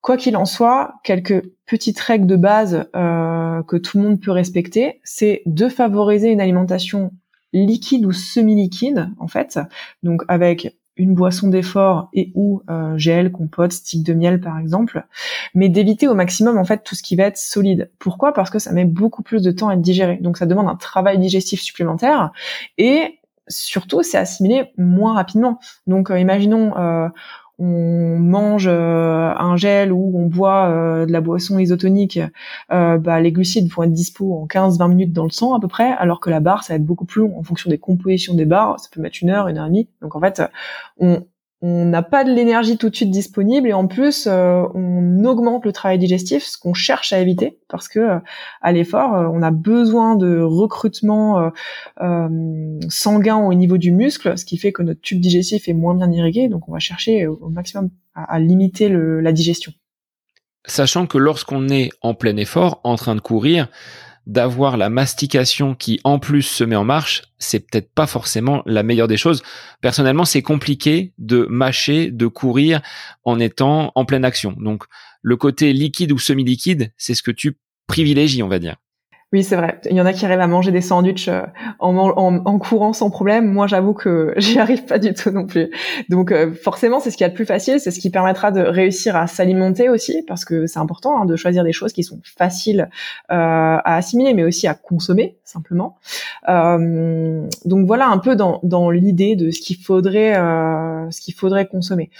Quoi 0.00 0.16
qu'il 0.16 0.36
en 0.36 0.46
soit, 0.46 0.94
quelques 1.04 1.44
petites 1.66 2.00
règles 2.00 2.26
de 2.26 2.36
base 2.36 2.86
euh, 2.96 3.62
que 3.64 3.76
tout 3.76 3.98
le 3.98 4.04
monde 4.04 4.20
peut 4.20 4.32
respecter, 4.32 5.00
c'est 5.04 5.42
de 5.46 5.68
favoriser 5.68 6.30
une 6.30 6.40
alimentation 6.40 7.12
liquide 7.52 8.06
ou 8.06 8.12
semi-liquide 8.12 9.10
en 9.18 9.28
fait, 9.28 9.60
donc 10.02 10.22
avec 10.28 10.74
une 10.96 11.14
boisson 11.14 11.48
d'effort 11.48 12.08
et 12.12 12.32
ou 12.34 12.62
euh, 12.70 12.96
gel, 12.98 13.32
compote, 13.32 13.72
stick 13.72 14.02
de 14.02 14.12
miel 14.12 14.40
par 14.40 14.58
exemple, 14.58 15.04
mais 15.54 15.68
d'éviter 15.68 16.08
au 16.08 16.14
maximum 16.14 16.58
en 16.58 16.64
fait 16.64 16.82
tout 16.84 16.94
ce 16.94 17.02
qui 17.02 17.16
va 17.16 17.24
être 17.24 17.38
solide. 17.38 17.90
Pourquoi? 17.98 18.32
Parce 18.32 18.50
que 18.50 18.58
ça 18.58 18.72
met 18.72 18.84
beaucoup 18.84 19.22
plus 19.22 19.42
de 19.42 19.50
temps 19.50 19.68
à 19.68 19.74
être 19.74 19.80
digéré, 19.80 20.18
donc 20.20 20.36
ça 20.36 20.46
demande 20.46 20.68
un 20.68 20.76
travail 20.76 21.18
digestif 21.18 21.60
supplémentaire 21.60 22.32
et 22.78 23.20
surtout 23.48 24.02
c'est 24.02 24.18
assimilé 24.18 24.72
moins 24.76 25.14
rapidement. 25.14 25.58
Donc 25.86 26.10
euh, 26.10 26.18
imaginons 26.18 26.76
euh, 26.76 27.08
on 27.58 28.18
mange 28.18 28.66
euh, 28.66 29.32
un 29.36 29.56
gel 29.56 29.92
ou 29.92 30.12
on 30.18 30.26
boit 30.26 30.68
euh, 30.68 31.06
de 31.06 31.12
la 31.12 31.20
boisson 31.20 31.58
isotonique, 31.58 32.18
euh, 32.72 32.98
bah, 32.98 33.20
les 33.20 33.32
glucides 33.32 33.70
vont 33.70 33.84
être 33.84 33.92
dispo 33.92 34.34
en 34.34 34.46
15-20 34.46 34.88
minutes 34.88 35.12
dans 35.12 35.24
le 35.24 35.30
sang 35.30 35.54
à 35.54 35.60
peu 35.60 35.68
près, 35.68 35.92
alors 35.92 36.20
que 36.20 36.30
la 36.30 36.40
barre, 36.40 36.64
ça 36.64 36.72
va 36.72 36.76
être 36.76 36.86
beaucoup 36.86 37.04
plus 37.04 37.20
long 37.22 37.38
en 37.38 37.42
fonction 37.42 37.70
des 37.70 37.78
compositions 37.78 38.34
des 38.34 38.46
barres, 38.46 38.80
ça 38.80 38.88
peut 38.92 39.00
mettre 39.00 39.18
une 39.22 39.30
heure, 39.30 39.48
une 39.48 39.58
heure 39.58 39.66
et 39.66 39.68
demie. 39.68 39.88
Donc 40.00 40.16
en 40.16 40.20
fait, 40.20 40.42
on, 40.98 41.24
on 41.64 41.84
n'a 41.84 42.02
pas 42.02 42.24
de 42.24 42.32
l'énergie 42.32 42.76
tout 42.76 42.90
de 42.90 42.96
suite 42.96 43.10
disponible 43.10 43.68
et 43.68 43.72
en 43.72 43.86
plus 43.86 44.26
euh, 44.26 44.64
on 44.74 45.24
augmente 45.24 45.64
le 45.64 45.72
travail 45.72 45.96
digestif, 45.96 46.42
ce 46.42 46.58
qu'on 46.58 46.74
cherche 46.74 47.12
à 47.12 47.20
éviter 47.20 47.60
parce 47.68 47.86
que 47.88 48.00
euh, 48.00 48.18
à 48.60 48.72
l'effort 48.72 49.14
euh, 49.14 49.28
on 49.32 49.42
a 49.42 49.52
besoin 49.52 50.16
de 50.16 50.40
recrutement 50.40 51.52
sanguin 52.88 53.36
au 53.36 53.54
niveau 53.54 53.78
du 53.78 53.92
muscle, 53.92 54.36
ce 54.36 54.44
qui 54.44 54.58
fait 54.58 54.72
que 54.72 54.82
notre 54.82 55.00
tube 55.00 55.20
digestif 55.20 55.68
est 55.68 55.72
moins 55.72 55.94
bien 55.94 56.10
irrigué, 56.10 56.48
donc 56.48 56.68
on 56.68 56.72
va 56.72 56.80
chercher 56.80 57.26
au 57.26 57.48
maximum 57.48 57.90
à, 58.14 58.40
limiter 58.40 58.88
la 58.88 59.32
digestion. 59.32 59.72
Sachant 60.66 61.06
que 61.06 61.18
lorsqu'on 61.18 61.68
est 61.68 61.90
en 62.00 62.14
plein 62.14 62.36
effort, 62.36 62.80
en 62.84 62.96
train 62.96 63.14
de 63.14 63.20
courir, 63.20 63.68
d'avoir 64.26 64.76
la 64.76 64.88
mastication 64.88 65.74
qui 65.74 66.00
en 66.04 66.18
plus 66.18 66.42
se 66.42 66.64
met 66.64 66.76
en 66.76 66.84
marche, 66.84 67.22
c'est 67.38 67.60
peut-être 67.60 67.92
pas 67.92 68.06
forcément 68.06 68.62
la 68.66 68.82
meilleure 68.82 69.08
des 69.08 69.16
choses. 69.16 69.42
Personnellement, 69.80 70.24
c'est 70.24 70.42
compliqué 70.42 71.12
de 71.18 71.46
mâcher, 71.50 72.10
de 72.10 72.26
courir 72.26 72.80
en 73.24 73.40
étant 73.40 73.92
en 73.94 74.04
pleine 74.04 74.24
action. 74.24 74.52
Donc 74.52 74.84
le 75.22 75.36
côté 75.36 75.72
liquide 75.72 76.12
ou 76.12 76.18
semi-liquide, 76.18 76.92
c'est 76.96 77.14
ce 77.14 77.22
que 77.22 77.30
tu 77.30 77.58
privilégies, 77.86 78.42
on 78.42 78.48
va 78.48 78.58
dire. 78.58 78.76
Oui, 79.32 79.42
c'est 79.42 79.56
vrai. 79.56 79.80
Il 79.88 79.96
y 79.96 80.00
en 80.00 80.04
a 80.04 80.12
qui 80.12 80.26
arrivent 80.26 80.40
à 80.40 80.46
manger 80.46 80.72
des 80.72 80.82
sandwichs 80.82 81.28
euh, 81.28 81.40
en, 81.78 81.96
en, 81.96 82.58
courant 82.58 82.92
sans 82.92 83.08
problème. 83.08 83.50
Moi, 83.50 83.66
j'avoue 83.66 83.94
que 83.94 84.34
j'y 84.36 84.58
arrive 84.58 84.84
pas 84.84 84.98
du 84.98 85.14
tout 85.14 85.30
non 85.30 85.46
plus. 85.46 85.70
Donc, 86.10 86.32
euh, 86.32 86.52
forcément, 86.52 87.00
c'est 87.00 87.10
ce 87.10 87.16
qui 87.16 87.24
est 87.24 87.28
le 87.28 87.32
plus 87.32 87.46
facile. 87.46 87.80
C'est 87.80 87.90
ce 87.90 87.98
qui 87.98 88.10
permettra 88.10 88.50
de 88.50 88.60
réussir 88.60 89.16
à 89.16 89.26
s'alimenter 89.26 89.88
aussi, 89.88 90.22
parce 90.28 90.44
que 90.44 90.66
c'est 90.66 90.80
important 90.80 91.18
hein, 91.18 91.24
de 91.24 91.34
choisir 91.36 91.64
des 91.64 91.72
choses 91.72 91.94
qui 91.94 92.02
sont 92.02 92.20
faciles 92.24 92.90
euh, 93.30 93.78
à 93.82 93.96
assimiler, 93.96 94.34
mais 94.34 94.44
aussi 94.44 94.66
à 94.66 94.74
consommer 94.74 95.38
simplement. 95.44 95.96
Donc 96.46 97.86
voilà 97.86 98.08
un 98.08 98.18
peu 98.18 98.36
dans, 98.36 98.60
dans 98.62 98.90
l'idée 98.90 99.36
de 99.36 99.50
ce 99.50 99.60
qu'il 99.60 99.76
faudrait, 99.76 100.34
ce 100.34 101.20
qu'il 101.20 101.34
faudrait 101.34 101.66
consommer. 101.66 102.10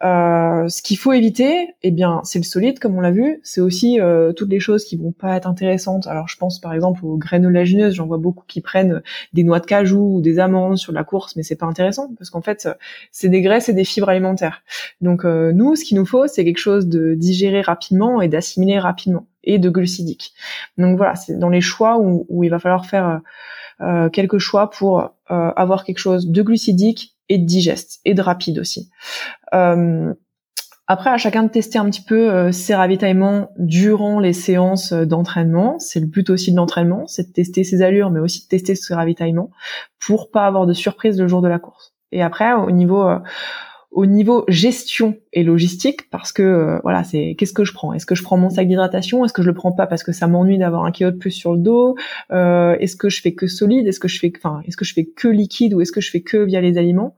Ce 0.00 0.82
qu'il 0.82 0.96
faut 0.96 1.12
éviter, 1.12 1.74
eh 1.82 1.90
bien, 1.90 2.20
c'est 2.24 2.38
le 2.38 2.44
solide, 2.44 2.78
comme 2.78 2.96
on 2.96 3.00
l'a 3.00 3.10
vu. 3.10 3.40
C'est 3.42 3.60
aussi 3.60 3.98
toutes 4.36 4.48
les 4.48 4.60
choses 4.60 4.84
qui 4.84 4.96
vont 4.96 5.12
pas 5.12 5.36
être 5.36 5.46
intéressantes. 5.46 6.06
Alors, 6.06 6.28
je 6.28 6.36
pense 6.36 6.57
par 6.58 6.74
exemple 6.74 7.04
aux 7.04 7.16
graines 7.16 7.46
olagineuses. 7.46 7.94
J'en 7.94 8.06
vois 8.06 8.18
beaucoup 8.18 8.44
qui 8.46 8.60
prennent 8.60 9.02
des 9.32 9.44
noix 9.44 9.60
de 9.60 9.66
cajou 9.66 10.16
ou 10.16 10.20
des 10.20 10.38
amandes 10.38 10.76
sur 10.76 10.92
la 10.92 11.04
course, 11.04 11.36
mais 11.36 11.42
c'est 11.42 11.56
pas 11.56 11.66
intéressant 11.66 12.10
parce 12.18 12.30
qu'en 12.30 12.42
fait, 12.42 12.68
c'est 13.12 13.28
des 13.28 13.42
graisses 13.42 13.68
et 13.68 13.72
des 13.72 13.84
fibres 13.84 14.08
alimentaires. 14.08 14.62
Donc 15.00 15.24
euh, 15.24 15.52
nous, 15.52 15.76
ce 15.76 15.84
qu'il 15.84 15.98
nous 15.98 16.06
faut, 16.06 16.26
c'est 16.26 16.44
quelque 16.44 16.58
chose 16.58 16.86
de 16.86 17.14
digérer 17.14 17.60
rapidement 17.60 18.20
et 18.20 18.28
d'assimiler 18.28 18.78
rapidement 18.78 19.26
et 19.44 19.58
de 19.58 19.70
glucidique. 19.70 20.34
Donc 20.76 20.96
voilà, 20.96 21.14
c'est 21.16 21.38
dans 21.38 21.48
les 21.48 21.60
choix 21.60 21.98
où, 21.98 22.44
il 22.44 22.50
va 22.50 22.58
falloir 22.58 22.86
faire 22.86 23.20
euh, 23.80 24.08
quelques 24.10 24.38
choix 24.38 24.70
pour 24.70 25.00
euh, 25.00 25.08
avoir 25.28 25.84
quelque 25.84 25.98
chose 25.98 26.28
de 26.28 26.42
glucidique 26.42 27.16
et 27.28 27.38
de 27.38 27.44
digeste 27.44 28.00
et 28.04 28.14
de 28.14 28.22
rapide 28.22 28.58
aussi. 28.58 28.90
Après, 30.90 31.10
à 31.10 31.18
chacun 31.18 31.42
de 31.42 31.50
tester 31.50 31.78
un 31.78 31.84
petit 31.90 32.00
peu 32.00 32.30
euh, 32.30 32.50
ses 32.50 32.74
ravitaillements 32.74 33.50
durant 33.58 34.20
les 34.20 34.32
séances 34.32 34.92
euh, 34.92 35.04
d'entraînement. 35.04 35.78
C'est 35.78 36.00
le 36.00 36.06
but 36.06 36.30
aussi 36.30 36.50
de 36.50 36.56
l'entraînement, 36.56 37.06
c'est 37.06 37.28
de 37.28 37.32
tester 37.32 37.62
ses 37.62 37.82
allures, 37.82 38.10
mais 38.10 38.20
aussi 38.20 38.44
de 38.44 38.48
tester 38.48 38.74
ses 38.74 38.94
ravitaillements 38.94 39.50
pour 40.00 40.30
pas 40.30 40.46
avoir 40.46 40.66
de 40.66 40.72
surprise 40.72 41.20
le 41.20 41.28
jour 41.28 41.42
de 41.42 41.48
la 41.48 41.58
course. 41.58 41.94
Et 42.10 42.22
après, 42.22 42.54
au 42.54 42.70
niveau 42.70 43.06
euh, 43.06 43.18
au 43.90 44.06
niveau 44.06 44.44
gestion 44.48 45.16
et 45.34 45.42
logistique, 45.42 46.08
parce 46.10 46.32
que 46.32 46.78
voilà, 46.82 47.04
c'est 47.04 47.34
qu'est-ce 47.38 47.54
que 47.54 47.64
je 47.64 47.72
prends? 47.72 47.92
Est-ce 47.92 48.06
que 48.06 48.14
je 48.14 48.22
prends 48.22 48.36
mon 48.36 48.48
sac 48.50 48.68
d'hydratation? 48.68 49.24
Est-ce 49.24 49.32
que 49.32 49.42
je 49.42 49.48
le 49.48 49.54
prends 49.54 49.72
pas 49.72 49.86
parce 49.86 50.02
que 50.02 50.12
ça 50.12 50.26
m'ennuie 50.26 50.58
d'avoir 50.58 50.84
un 50.84 50.92
kilo 50.92 51.10
de 51.10 51.16
plus 51.16 51.30
sur 51.30 51.54
le 51.54 51.58
dos? 51.58 51.96
Est-ce 52.30 52.96
que 52.96 53.08
je 53.08 53.22
fais 53.22 53.32
que 53.32 53.46
solide? 53.46 53.86
Est-ce 53.86 53.98
que 53.98 54.06
je 54.06 54.18
fais, 54.18 54.30
enfin, 54.36 54.60
est-ce 54.66 54.76
que 54.76 54.84
je 54.84 54.92
fais 54.92 55.06
que 55.06 55.26
liquide 55.26 55.72
ou 55.72 55.80
est-ce 55.80 55.90
que 55.90 56.02
je 56.02 56.10
fais 56.10 56.20
que 56.20 56.36
via 56.36 56.60
les 56.60 56.76
aliments? 56.76 57.16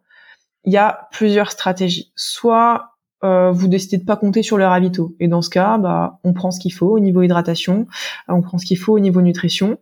Il 0.64 0.72
y 0.72 0.76
a 0.76 1.08
plusieurs 1.10 1.50
stratégies. 1.50 2.12
Soit 2.14 2.89
euh, 3.24 3.50
vous 3.50 3.68
décidez 3.68 3.98
de 3.98 4.04
pas 4.04 4.16
compter 4.16 4.42
sur 4.42 4.56
le 4.56 4.66
ravito. 4.66 5.14
Et 5.20 5.28
dans 5.28 5.42
ce 5.42 5.50
cas, 5.50 5.78
bah, 5.78 6.18
on 6.24 6.32
prend 6.32 6.50
ce 6.50 6.60
qu'il 6.60 6.72
faut 6.72 6.88
au 6.88 6.98
niveau 6.98 7.22
hydratation, 7.22 7.86
euh, 8.28 8.34
on 8.34 8.40
prend 8.40 8.58
ce 8.58 8.66
qu'il 8.66 8.78
faut 8.78 8.94
au 8.94 8.98
niveau 9.00 9.20
nutrition. 9.22 9.78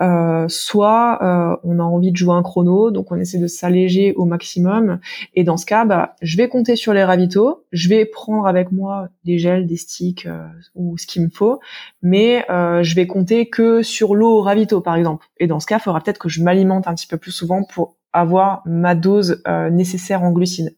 Euh, 0.00 0.46
soit 0.48 1.18
euh, 1.22 1.56
on 1.64 1.78
a 1.78 1.82
envie 1.82 2.12
de 2.12 2.16
jouer 2.16 2.34
un 2.34 2.42
chrono, 2.42 2.90
donc 2.90 3.12
on 3.12 3.16
essaie 3.16 3.38
de 3.38 3.46
s'alléger 3.46 4.14
au 4.14 4.24
maximum. 4.24 4.98
Et 5.34 5.44
dans 5.44 5.56
ce 5.56 5.66
cas, 5.66 5.84
bah, 5.84 6.14
je 6.22 6.36
vais 6.36 6.48
compter 6.48 6.76
sur 6.76 6.92
les 6.92 7.04
ravitaux, 7.04 7.64
je 7.72 7.88
vais 7.88 8.04
prendre 8.04 8.46
avec 8.46 8.72
moi 8.72 9.08
des 9.24 9.38
gels, 9.38 9.66
des 9.66 9.76
sticks 9.76 10.26
ou 10.74 10.98
ce 10.98 11.06
qu'il 11.06 11.22
me 11.22 11.30
faut, 11.30 11.60
mais 12.02 12.44
je 12.48 12.94
vais 12.94 13.06
compter 13.06 13.48
que 13.48 13.82
sur 13.82 14.14
l'eau 14.14 14.40
ravito 14.40 14.80
par 14.80 14.96
exemple. 14.96 15.26
Et 15.38 15.46
dans 15.46 15.60
ce 15.60 15.66
cas, 15.66 15.78
il 15.78 15.82
faudra 15.82 16.00
peut-être 16.00 16.18
que 16.18 16.28
je 16.28 16.42
m'alimente 16.42 16.86
un 16.88 16.94
petit 16.94 17.06
peu 17.06 17.16
plus 17.16 17.32
souvent 17.32 17.62
pour 17.62 17.96
avoir 18.12 18.62
ma 18.66 18.94
dose 18.94 19.42
euh, 19.46 19.70
nécessaire 19.70 20.22
en 20.22 20.32
glucides. 20.32 20.76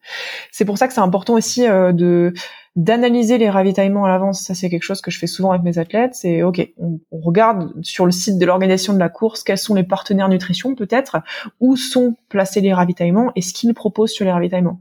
C'est 0.51 0.65
pour 0.65 0.79
ça 0.79 0.89
que 0.89 0.95
c'est 0.95 1.01
important 1.01 1.35
aussi 1.35 1.67
euh, 1.67 1.93
de 1.93 2.33
d'analyser 2.75 3.37
les 3.37 3.51
ravitaillements 3.51 4.07
à 4.07 4.09
l'avance. 4.09 4.41
Ça, 4.41 4.55
c'est 4.55 4.71
quelque 4.71 4.83
chose 4.83 5.03
que 5.03 5.11
je 5.11 5.19
fais 5.19 5.27
souvent 5.27 5.51
avec 5.51 5.63
mes 5.63 5.77
athlètes. 5.79 6.15
C'est 6.15 6.43
OK, 6.43 6.73
on, 6.79 7.01
regarde 7.11 7.71
sur 7.83 8.07
le 8.07 8.13
site 8.13 8.39
de 8.39 8.47
l'organisation 8.47 8.95
de 8.95 8.99
la 8.99 9.11
course 9.11 9.43
quels 9.43 9.59
sont 9.59 9.75
les 9.75 9.83
partenaires 9.83 10.31
nutrition 10.31 10.75
peut-être, 10.75 11.19
où 11.61 11.77
sont 11.77 12.17
placés 12.31 12.63
les 12.63 12.73
ravitaillements 12.73 13.31
et 13.37 13.43
ce 13.43 13.53
qu'ils 13.53 13.75
proposent 13.75 14.13
sur 14.13 14.25
les 14.25 14.33
ravitaillements. 14.33 14.79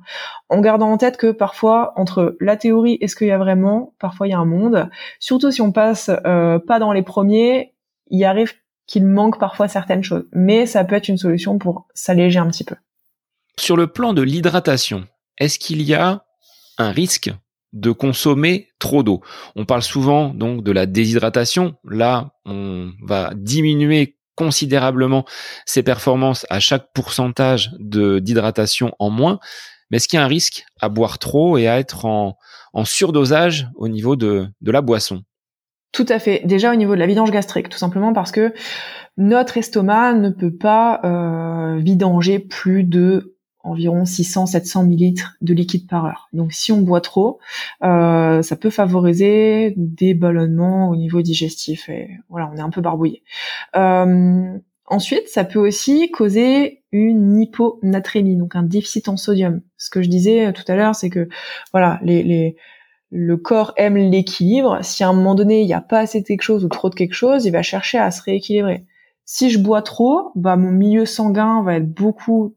En 0.48 0.62
gardant 0.62 0.90
en 0.90 0.98
tête 0.98 1.18
que 1.18 1.32
parfois, 1.32 1.92
entre 1.98 2.38
la 2.40 2.56
théorie 2.56 2.98
et 3.02 3.10
ce 3.10 3.16
qu'il 3.18 3.28
y 3.28 3.32
a 3.32 3.38
vraiment, 3.38 3.94
parfois 4.00 4.28
il 4.28 4.32
y 4.32 4.34
a 4.34 4.40
un 4.40 4.46
monde. 4.46 4.90
Surtout 5.20 5.52
si 5.52 5.62
on 5.62 5.74
passe 5.74 6.10
euh, 6.26 6.60
pas 6.60 6.80
dans 6.80 6.94
les 6.94 7.04
premiers, 7.04 7.74
il 8.10 8.24
arrive 8.24 8.54
qu'il 8.88 9.06
manque 9.06 9.40
parfois 9.40 9.68
certaines 9.68 10.04
choses. 10.04 10.26
Mais 10.34 10.66
ça 10.66 10.84
peut 10.84 10.96
être 10.96 11.08
une 11.08 11.18
solution 11.18 11.58
pour 11.58 11.88
s'alléger 11.94 12.40
un 12.40 12.48
petit 12.48 12.64
peu. 12.64 12.76
Sur 13.58 13.78
le 13.78 13.88
plan 13.88 14.14
de 14.14 14.22
l'hydratation, 14.22 15.06
est-ce 15.38 15.60
qu'il 15.60 15.82
y 15.82 15.94
a 15.94 16.26
un 16.78 16.92
risque 16.92 17.32
de 17.74 17.92
consommer 17.92 18.70
trop 18.80 19.04
d'eau? 19.04 19.22
On 19.56 19.66
parle 19.66 19.84
souvent 19.84 20.30
donc 20.30 20.64
de 20.64 20.72
la 20.72 20.86
déshydratation. 20.86 21.76
Là, 21.84 22.32
on 22.46 22.92
va 23.04 23.32
diminuer 23.36 24.18
considérablement 24.36 25.26
ses 25.66 25.84
performances 25.84 26.46
à 26.50 26.60
chaque 26.60 26.92
pourcentage 26.94 27.72
d'hydratation 27.80 28.94
en 29.00 29.10
moins. 29.10 29.40
Mais 29.90 29.98
est-ce 29.98 30.08
qu'il 30.08 30.18
y 30.18 30.22
a 30.22 30.26
un 30.26 30.30
risque 30.30 30.66
à 30.80 30.90
boire 30.90 31.20
trop 31.20 31.58
et 31.58 31.68
à 31.68 31.80
être 31.80 32.06
en, 32.06 32.38
surdosage 32.86 33.68
au 33.76 33.88
niveau 33.88 34.16
de 34.16 34.52
la 34.62 34.82
boisson? 34.82 35.24
Tout 35.92 36.06
à 36.08 36.20
fait. 36.20 36.42
Déjà 36.46 36.72
au 36.72 36.76
niveau 36.76 36.96
de 36.96 37.00
la 37.00 37.08
vidange 37.08 37.32
gastrique, 37.32 37.70
tout 37.70 37.78
simplement 37.78 38.14
parce 38.14 38.32
que 38.32 38.54
notre 39.18 39.58
estomac 39.58 40.14
ne 40.14 40.30
peut 40.30 40.56
pas 40.56 41.02
euh, 41.04 41.80
vidanger 41.80 42.40
plus 42.40 42.84
de 42.84 43.36
environ 43.64 44.04
600-700 44.04 44.88
millilitres 44.88 45.36
de 45.42 45.54
liquide 45.54 45.88
par 45.88 46.06
heure. 46.06 46.30
Donc 46.34 46.54
si 46.54 46.72
on 46.72 46.82
boit 46.82 47.02
trop, 47.02 47.40
euh, 47.84 48.42
ça 48.42 48.56
peut 48.56 48.70
favoriser 48.70 49.74
des 49.78 50.14
ballonnements 50.14 50.90
au 50.90 50.96
niveau 50.96 51.22
digestif 51.22 51.90
et 51.90 52.10
voilà, 52.30 52.50
on 52.52 52.58
est 52.58 52.62
un 52.62 52.72
peu 52.72 52.82
barbouillé. 52.82 53.22
Euh, 53.76 54.58
ensuite, 54.88 55.28
ça 55.28 55.44
peut 55.44 55.60
aussi 55.60 56.10
causer 56.10 56.84
une 56.92 57.40
hyponatrémie, 57.40 58.38
donc 58.38 58.56
un 58.56 58.64
déficit 58.64 59.10
en 59.10 59.18
sodium. 59.18 59.62
Ce 59.78 59.90
que 59.90 60.02
je 60.02 60.10
disais 60.10 60.52
tout 60.54 60.66
à 60.68 60.76
l'heure, 60.76 60.96
c'est 60.96 61.10
que 61.10 61.30
voilà, 61.72 62.00
les, 62.02 62.24
les 62.24 62.56
le 63.12 63.38
corps 63.38 63.74
aime 63.76 63.98
l'équilibre. 63.98 64.80
Si 64.82 65.04
à 65.04 65.10
un 65.10 65.14
moment 65.14 65.36
donné, 65.36 65.62
il 65.62 65.68
n'y 65.68 65.74
a 65.74 65.82
pas 65.82 66.00
assez 66.00 66.22
de 66.22 66.26
quelque 66.26 66.42
chose 66.42 66.64
ou 66.64 66.70
trop 66.70 66.90
de 66.90 66.96
quelque 66.96 67.14
chose, 67.14 67.46
il 67.46 67.52
va 67.52 67.62
chercher 67.62 67.98
à 67.98 68.10
se 68.10 68.24
rééquilibrer. 68.24 68.86
Si 69.26 69.50
je 69.50 69.60
bois 69.60 69.82
trop, 69.82 70.32
bah 70.36 70.56
mon 70.56 70.72
milieu 70.72 71.06
sanguin 71.06 71.62
va 71.64 71.76
être 71.76 71.92
beaucoup 71.92 72.56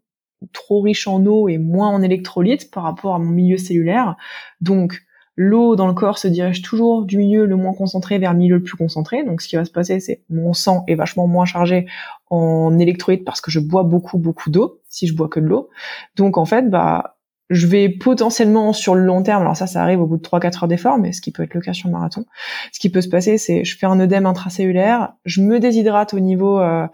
trop 0.52 0.80
riche 0.80 1.08
en 1.08 1.24
eau 1.26 1.48
et 1.48 1.58
moins 1.58 1.88
en 1.88 2.02
électrolytes 2.02 2.70
par 2.70 2.84
rapport 2.84 3.14
à 3.14 3.18
mon 3.18 3.30
milieu 3.30 3.56
cellulaire. 3.56 4.16
Donc 4.60 5.02
l'eau 5.36 5.74
dans 5.74 5.88
le 5.88 5.94
corps 5.94 6.18
se 6.18 6.28
dirige 6.28 6.62
toujours 6.62 7.04
du 7.04 7.18
milieu 7.18 7.46
le 7.46 7.56
moins 7.56 7.74
concentré 7.74 8.18
vers 8.18 8.32
le 8.32 8.38
milieu 8.38 8.56
le 8.56 8.62
plus 8.62 8.76
concentré. 8.76 9.24
Donc 9.24 9.40
ce 9.40 9.48
qui 9.48 9.56
va 9.56 9.64
se 9.64 9.70
passer, 9.72 9.98
c'est 9.98 10.22
mon 10.30 10.52
sang 10.52 10.84
est 10.86 10.94
vachement 10.94 11.26
moins 11.26 11.46
chargé 11.46 11.86
en 12.30 12.78
électrolytes 12.78 13.24
parce 13.24 13.40
que 13.40 13.50
je 13.50 13.58
bois 13.58 13.82
beaucoup 13.82 14.18
beaucoup 14.18 14.50
d'eau 14.50 14.80
si 14.88 15.06
je 15.06 15.16
bois 15.16 15.28
que 15.28 15.40
de 15.40 15.46
l'eau. 15.46 15.68
Donc 16.16 16.38
en 16.38 16.44
fait, 16.44 16.70
bah 16.70 17.13
je 17.50 17.66
vais 17.66 17.90
potentiellement 17.90 18.72
sur 18.72 18.94
le 18.94 19.02
long 19.02 19.22
terme, 19.22 19.42
alors 19.42 19.56
ça, 19.56 19.66
ça 19.66 19.82
arrive 19.82 20.00
au 20.00 20.06
bout 20.06 20.16
de 20.16 20.22
3-4 20.22 20.62
heures 20.62 20.68
d'effort, 20.68 20.98
mais 20.98 21.12
ce 21.12 21.20
qui 21.20 21.30
peut 21.30 21.42
être 21.42 21.52
le 21.52 21.60
cas 21.60 21.74
sur 21.74 21.88
le 21.88 21.92
marathon. 21.92 22.24
Ce 22.72 22.80
qui 22.80 22.88
peut 22.88 23.02
se 23.02 23.08
passer, 23.08 23.36
c'est 23.36 23.64
je 23.64 23.76
fais 23.76 23.86
un 23.86 24.00
œdème 24.00 24.24
intracellulaire, 24.24 25.12
je 25.26 25.42
me 25.42 25.60
déshydrate 25.60 26.14
au 26.14 26.20
niveau 26.20 26.58
euh, 26.58 26.86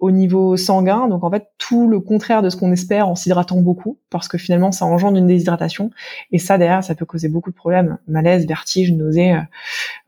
au 0.00 0.10
niveau 0.10 0.56
sanguin, 0.56 1.08
donc 1.08 1.22
en 1.22 1.30
fait 1.30 1.48
tout 1.58 1.86
le 1.86 2.00
contraire 2.00 2.40
de 2.40 2.48
ce 2.48 2.56
qu'on 2.56 2.72
espère 2.72 3.08
en 3.08 3.14
s'hydratant 3.14 3.60
beaucoup, 3.60 3.98
parce 4.08 4.28
que 4.28 4.38
finalement 4.38 4.72
ça 4.72 4.86
engendre 4.86 5.18
une 5.18 5.26
déshydratation, 5.26 5.90
et 6.32 6.38
ça 6.38 6.56
derrière 6.56 6.82
ça 6.82 6.94
peut 6.94 7.04
causer 7.04 7.28
beaucoup 7.28 7.50
de 7.50 7.56
problèmes, 7.56 7.98
malaise, 8.08 8.46
vertige, 8.46 8.92
nausée, 8.92 9.34
euh, 9.34 9.40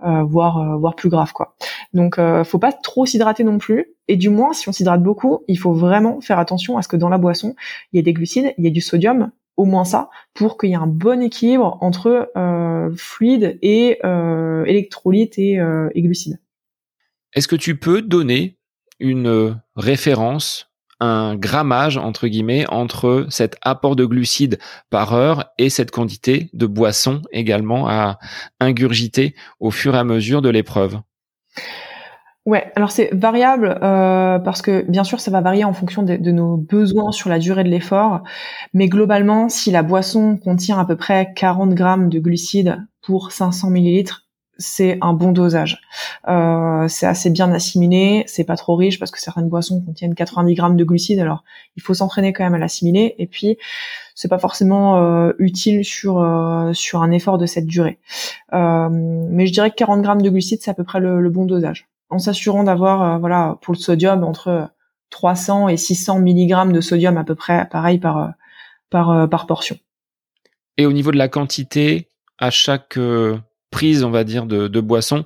euh 0.06 0.22
voire 0.22 0.78
voire 0.78 0.94
plus 0.94 1.11
grave 1.11 1.34
quoi. 1.34 1.54
Donc 1.92 2.18
faut 2.44 2.58
pas 2.58 2.72
trop 2.72 3.04
s'hydrater 3.04 3.44
non 3.44 3.58
plus, 3.58 3.88
et 4.08 4.16
du 4.16 4.30
moins 4.30 4.54
si 4.54 4.66
on 4.70 4.72
s'hydrate 4.72 5.02
beaucoup, 5.02 5.44
il 5.49 5.58
faut 5.58 5.75
vraiment 5.75 6.22
faire 6.22 6.38
attention 6.38 6.78
à 6.78 6.82
ce 6.82 6.88
que 6.88 6.96
dans 6.96 7.11
la 7.11 7.18
boisson 7.18 7.54
il 7.92 7.96
y 7.96 8.00
ait 8.00 8.02
des 8.02 8.14
glucides, 8.14 8.54
il 8.56 8.64
y 8.64 8.68
ait 8.68 8.70
du 8.70 8.80
sodium, 8.80 9.30
au 9.56 9.64
moins 9.64 9.85
ça, 9.85 10.11
pour 10.35 10.59
qu'il 10.59 10.71
y 10.71 10.73
ait 10.73 10.76
un 10.76 10.87
bon 10.87 11.23
équilibre 11.23 11.78
entre 11.80 12.30
euh, 12.37 12.90
fluide 12.97 13.59
et 13.62 13.99
euh, 14.04 14.64
électrolyte 14.64 15.38
et, 15.38 15.61
euh, 15.61 15.88
et 15.94 16.02
glucides. 16.02 16.40
Est-ce 17.35 17.49
que 17.49 17.56
tu 17.56 17.76
peux 17.76 18.02
donner 18.02 18.56
une 18.99 19.59
référence, 19.75 20.71
un 21.00 21.35
grammage 21.35 21.97
entre 21.97 22.28
guillemets 22.28 22.66
entre 22.68 23.26
cet 23.30 23.56
apport 23.62 23.97
de 23.97 24.04
glucides 24.04 24.59
par 24.90 25.14
heure 25.14 25.47
et 25.59 25.71
cette 25.71 25.90
quantité 25.90 26.50
de 26.52 26.66
boisson 26.66 27.23
également 27.32 27.88
à 27.88 28.18
ingurgiter 28.61 29.35
au 29.61 29.71
fur 29.71 29.94
et 29.94 29.99
à 29.99 30.04
mesure 30.04 30.42
de 30.42 30.50
l'épreuve? 30.50 31.00
Ouais, 32.44 32.72
alors 32.75 32.90
c'est 32.90 33.08
variable 33.14 33.78
euh, 33.84 34.40
parce 34.40 34.62
que 34.62 34.84
bien 34.90 35.04
sûr 35.04 35.20
ça 35.20 35.30
va 35.30 35.40
varier 35.40 35.62
en 35.62 35.72
fonction 35.72 36.02
de, 36.02 36.16
nos 36.32 36.56
besoins 36.56 37.12
sur 37.12 37.30
la 37.30 37.38
durée 37.38 37.62
de 37.62 37.68
l'effort, 37.68 38.22
mais 38.75 38.88
globalement 38.88 39.49
si 39.49 39.70
la 39.70 39.84
boisson 39.84 40.37
contient 40.37 40.76
à 40.80 40.84
peu 40.84 40.96
près 40.96 41.32
40 41.37 41.72
grammes 41.72 42.08
de 42.08 42.18
glucides 42.18 42.84
pour 43.00 43.30
500 43.30 43.70
millilitres, 43.70 44.26
c'est 44.58 44.99
un 45.02 45.12
bon 45.12 45.30
dosage. 45.30 45.82
Euh, 46.26 46.88
c'est 46.88 47.06
assez 47.06 47.30
bien 47.30 47.52
assimilé, 47.52 48.25
c'est 48.26 48.44
pas 48.44 48.56
trop 48.56 48.75
riche 48.75 48.99
parce 48.99 49.12
que 49.12 49.20
certaines 49.20 49.49
boissons 49.49 49.80
contiennent 49.80 50.14
90 50.16 50.54
grammes 50.54 50.76
de 50.76 50.84
glucides, 50.84 51.20
alors 51.20 51.44
il 51.76 51.82
faut 51.82 51.94
s'entraîner 51.94 52.32
quand 52.32 52.42
même 52.42 52.54
à 52.54 52.58
l'assimiler. 52.58 53.14
Et 53.18 53.28
puis 53.28 53.56
c'est 54.16 54.28
pas 54.28 54.40
forcément 54.40 54.96
euh, 54.96 55.32
utile 55.38 55.84
sur 55.84 56.14
sur 56.75 57.02
un 57.02 57.12
effort 57.12 57.38
de 57.38 57.46
cette 57.46 57.66
durée. 57.66 58.00
Mais 58.52 59.46
je 59.46 59.52
dirais 59.52 59.70
que 59.70 59.76
40 59.76 60.02
grammes 60.02 60.22
de 60.22 60.30
glucides 60.30 60.61
c'est 60.61 60.72
à 60.72 60.75
peu 60.75 60.84
près 60.84 60.99
le, 60.99 61.30
bon 61.30 61.44
dosage, 61.44 61.88
en 62.12 62.19
s'assurant 62.19 62.62
d'avoir 62.64 63.19
voilà 63.19 63.59
pour 63.62 63.75
le 63.75 63.78
sodium 63.78 64.23
entre 64.23 64.69
300 65.11 65.69
et 65.69 65.76
600 65.76 66.21
mg 66.21 66.73
de 66.73 66.81
sodium 66.81 67.16
à 67.16 67.25
peu 67.25 67.35
près, 67.35 67.69
pareil 67.71 67.99
par 67.99 68.33
par 68.90 69.28
par 69.28 69.47
portion. 69.47 69.76
Et 70.78 70.87
au 70.87 70.92
niveau 70.92 71.11
de 71.11 71.19
la 71.19 71.28
quantité, 71.28 72.09
à 72.38 72.50
chaque 72.50 72.99
prise, 73.73 74.04
on 74.04 74.11
va 74.11 74.23
dire, 74.23 74.47
de, 74.47 74.81
boisson. 74.81 75.25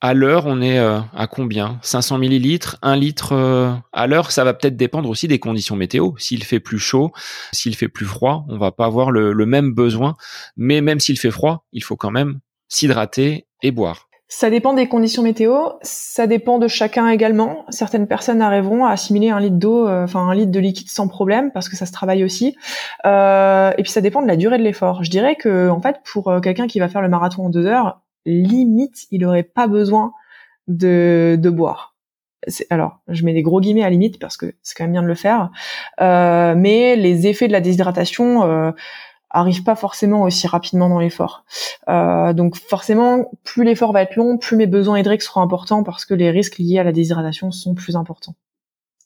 À 0.00 0.14
l'heure, 0.14 0.46
on 0.46 0.60
est 0.60 0.78
euh, 0.78 1.00
à 1.16 1.26
combien? 1.26 1.80
500 1.82 2.18
millilitres, 2.18 2.76
1 2.82 2.94
litre 2.96 3.32
euh, 3.32 3.72
à 3.92 4.06
l'heure? 4.06 4.30
Ça 4.30 4.44
va 4.44 4.54
peut-être 4.54 4.76
dépendre 4.76 5.08
aussi 5.08 5.26
des 5.26 5.40
conditions 5.40 5.74
météo. 5.74 6.12
S'il 6.18 6.44
fait 6.44 6.60
plus 6.60 6.78
chaud, 6.78 7.10
s'il 7.52 7.74
fait 7.74 7.88
plus 7.88 8.06
froid, 8.06 8.44
on 8.48 8.58
va 8.58 8.70
pas 8.70 8.84
avoir 8.84 9.10
le, 9.10 9.32
le 9.32 9.46
même 9.46 9.72
besoin. 9.72 10.16
Mais 10.56 10.82
même 10.82 11.00
s'il 11.00 11.18
fait 11.18 11.32
froid, 11.32 11.64
il 11.72 11.82
faut 11.82 11.96
quand 11.96 12.12
même 12.12 12.38
s'hydrater 12.68 13.46
et 13.62 13.72
boire. 13.72 14.07
Ça 14.30 14.50
dépend 14.50 14.74
des 14.74 14.88
conditions 14.88 15.22
météo, 15.22 15.56
ça 15.80 16.26
dépend 16.26 16.58
de 16.58 16.68
chacun 16.68 17.08
également. 17.08 17.64
Certaines 17.70 18.06
personnes 18.06 18.42
arriveront 18.42 18.84
à 18.84 18.90
assimiler 18.90 19.30
un 19.30 19.40
litre 19.40 19.56
d'eau, 19.56 19.88
euh, 19.88 20.04
enfin 20.04 20.20
un 20.20 20.34
litre 20.34 20.52
de 20.52 20.60
liquide 20.60 20.90
sans 20.90 21.08
problème 21.08 21.50
parce 21.50 21.70
que 21.70 21.76
ça 21.76 21.86
se 21.86 21.92
travaille 21.92 22.22
aussi. 22.24 22.54
Euh, 23.06 23.72
et 23.78 23.82
puis 23.82 23.90
ça 23.90 24.02
dépend 24.02 24.20
de 24.20 24.26
la 24.26 24.36
durée 24.36 24.58
de 24.58 24.62
l'effort. 24.62 25.02
Je 25.02 25.10
dirais 25.10 25.34
que 25.36 25.70
en 25.70 25.80
fait 25.80 25.96
pour 26.04 26.28
euh, 26.28 26.40
quelqu'un 26.40 26.66
qui 26.66 26.78
va 26.78 26.88
faire 26.88 27.00
le 27.00 27.08
marathon 27.08 27.46
en 27.46 27.48
deux 27.48 27.64
heures, 27.64 28.02
limite 28.26 29.06
il 29.10 29.24
aurait 29.24 29.44
pas 29.44 29.66
besoin 29.66 30.12
de, 30.66 31.38
de 31.40 31.48
boire. 31.50 31.94
Alors, 32.70 33.00
je 33.08 33.24
mets 33.24 33.32
des 33.34 33.42
gros 33.42 33.60
guillemets 33.60 33.82
à 33.82 33.90
limite 33.90 34.18
parce 34.18 34.36
que 34.36 34.54
c'est 34.62 34.76
quand 34.76 34.84
même 34.84 34.92
bien 34.92 35.02
de 35.02 35.08
le 35.08 35.14
faire. 35.14 35.50
Euh, 36.00 36.54
mais 36.56 36.96
les 36.96 37.26
effets 37.26 37.48
de 37.48 37.52
la 37.52 37.60
déshydratation, 37.60 38.44
euh, 38.44 38.70
arrive 39.30 39.62
pas 39.62 39.74
forcément 39.74 40.22
aussi 40.22 40.46
rapidement 40.46 40.88
dans 40.88 40.98
l'effort. 40.98 41.44
Euh, 41.88 42.32
donc 42.32 42.56
forcément, 42.56 43.30
plus 43.44 43.64
l'effort 43.64 43.92
va 43.92 44.02
être 44.02 44.16
long, 44.16 44.38
plus 44.38 44.56
mes 44.56 44.66
besoins 44.66 44.98
hydriques 44.98 45.22
seront 45.22 45.42
importants 45.42 45.82
parce 45.82 46.04
que 46.04 46.14
les 46.14 46.30
risques 46.30 46.58
liés 46.58 46.78
à 46.78 46.84
la 46.84 46.92
déshydratation 46.92 47.50
sont 47.50 47.74
plus 47.74 47.96
importants. 47.96 48.34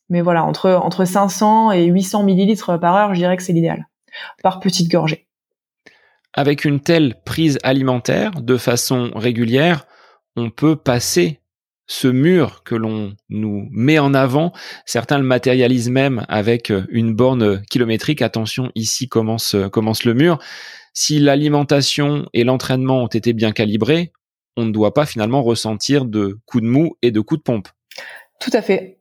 Mais 0.08 0.20
voilà, 0.20 0.44
entre 0.44 0.70
entre 0.70 1.04
500 1.04 1.72
et 1.72 1.86
800 1.86 2.22
millilitres 2.22 2.78
par 2.78 2.94
heure, 2.96 3.14
je 3.14 3.20
dirais 3.20 3.36
que 3.36 3.42
c'est 3.42 3.52
l'idéal, 3.52 3.88
par 4.42 4.60
petite 4.60 4.90
gorgée. 4.90 5.26
Avec 6.34 6.64
une 6.64 6.80
telle 6.80 7.14
prise 7.24 7.58
alimentaire 7.62 8.30
de 8.40 8.56
façon 8.56 9.10
régulière, 9.14 9.86
on 10.36 10.50
peut 10.50 10.76
passer 10.76 11.41
ce 11.92 12.08
mur 12.08 12.62
que 12.64 12.74
l'on 12.74 13.14
nous 13.28 13.68
met 13.70 13.98
en 13.98 14.14
avant. 14.14 14.54
Certains 14.86 15.18
le 15.18 15.24
matérialisent 15.24 15.90
même 15.90 16.24
avec 16.30 16.70
euh, 16.70 16.86
une 16.88 17.14
borne 17.14 17.62
kilométrique. 17.66 18.22
Attention, 18.22 18.72
ici 18.74 19.08
commence, 19.08 19.54
euh, 19.54 19.68
commence 19.68 20.04
le 20.04 20.14
mur. 20.14 20.38
Si 20.94 21.18
l'alimentation 21.18 22.26
et 22.32 22.44
l'entraînement 22.44 23.02
ont 23.02 23.08
été 23.08 23.34
bien 23.34 23.52
calibrés, 23.52 24.10
on 24.56 24.64
ne 24.64 24.72
doit 24.72 24.94
pas 24.94 25.04
finalement 25.04 25.42
ressentir 25.42 26.06
de 26.06 26.38
coups 26.46 26.64
de 26.64 26.68
mou 26.68 26.96
et 27.02 27.10
de 27.10 27.20
coups 27.20 27.40
de 27.40 27.42
pompe. 27.42 27.68
Tout 28.40 28.50
à 28.54 28.62
fait. 28.62 28.98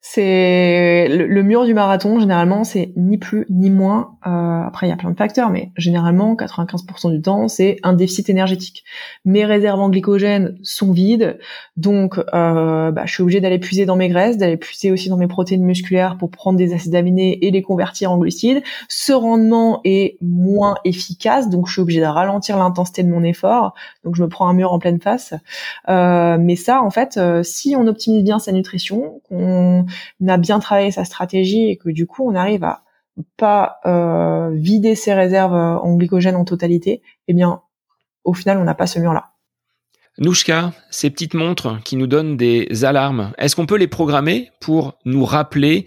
C'est 0.00 1.08
le, 1.08 1.42
mur 1.42 1.64
du 1.64 1.74
marathon 1.74 2.20
généralement 2.20 2.62
c'est 2.62 2.92
ni 2.96 3.18
plus 3.18 3.46
ni 3.50 3.68
moins. 3.68 4.16
Euh, 4.26 4.30
après 4.30 4.86
il 4.86 4.90
y 4.90 4.92
a 4.92 4.96
plein 4.96 5.10
de 5.10 5.16
facteurs, 5.16 5.50
mais 5.50 5.72
généralement 5.76 6.36
95% 6.36 7.10
du 7.10 7.20
temps 7.20 7.48
c'est 7.48 7.78
un 7.82 7.94
déficit 7.94 8.30
énergétique. 8.30 8.84
Mes 9.24 9.44
réserves 9.44 9.80
en 9.80 9.90
glycogène 9.90 10.56
sont 10.62 10.92
vides, 10.92 11.38
donc 11.76 12.18
euh, 12.32 12.92
bah, 12.92 13.02
je 13.06 13.12
suis 13.12 13.22
obligé 13.24 13.40
d'aller 13.40 13.58
puiser 13.58 13.86
dans 13.86 13.96
mes 13.96 14.08
graisses, 14.08 14.38
d'aller 14.38 14.56
puiser 14.56 14.92
aussi 14.92 15.08
dans 15.08 15.16
mes 15.16 15.26
protéines 15.26 15.64
musculaires 15.64 16.16
pour 16.16 16.30
prendre 16.30 16.58
des 16.58 16.72
acides 16.74 16.94
aminés 16.94 17.44
et 17.44 17.50
les 17.50 17.62
convertir 17.62 18.12
en 18.12 18.18
glucides. 18.18 18.62
Ce 18.88 19.12
rendement 19.12 19.80
est 19.84 20.16
moins 20.22 20.76
efficace, 20.84 21.50
donc 21.50 21.66
je 21.66 21.72
suis 21.72 21.82
obligé 21.82 22.00
de 22.00 22.06
ralentir 22.06 22.56
l'intensité 22.56 23.02
de 23.02 23.10
mon 23.10 23.24
effort. 23.24 23.74
Donc 24.04 24.14
je 24.14 24.22
me 24.22 24.28
prends 24.28 24.48
un 24.48 24.54
mur 24.54 24.72
en 24.72 24.78
pleine 24.78 25.00
face. 25.00 25.34
Euh, 25.88 26.38
mais 26.40 26.54
ça 26.54 26.82
en 26.82 26.90
fait, 26.90 27.16
euh, 27.16 27.42
si 27.42 27.74
on 27.76 27.86
optimise 27.88 28.22
bien 28.22 28.38
sa 28.38 28.52
nutrition, 28.52 29.20
a 30.26 30.36
bien 30.36 30.58
travaillé 30.58 30.90
sa 30.90 31.04
stratégie 31.04 31.68
et 31.68 31.76
que 31.76 31.90
du 31.90 32.06
coup 32.06 32.28
on 32.28 32.34
arrive 32.34 32.64
à 32.64 32.82
pas 33.36 33.80
euh, 33.84 34.50
vider 34.54 34.94
ses 34.94 35.12
réserves 35.12 35.54
euh, 35.54 35.78
en 35.78 35.96
glycogène 35.96 36.36
en 36.36 36.44
totalité, 36.44 37.02
eh 37.26 37.34
bien 37.34 37.62
au 38.24 38.34
final 38.34 38.58
on 38.58 38.64
n'a 38.64 38.74
pas 38.74 38.86
ce 38.86 38.98
mur-là. 38.98 39.32
Nouchka, 40.18 40.72
ces 40.90 41.10
petites 41.10 41.34
montres 41.34 41.80
qui 41.84 41.96
nous 41.96 42.08
donnent 42.08 42.36
des 42.36 42.84
alarmes, 42.84 43.32
est-ce 43.38 43.54
qu'on 43.54 43.66
peut 43.66 43.76
les 43.76 43.86
programmer 43.86 44.50
pour 44.60 44.98
nous 45.04 45.24
rappeler 45.24 45.86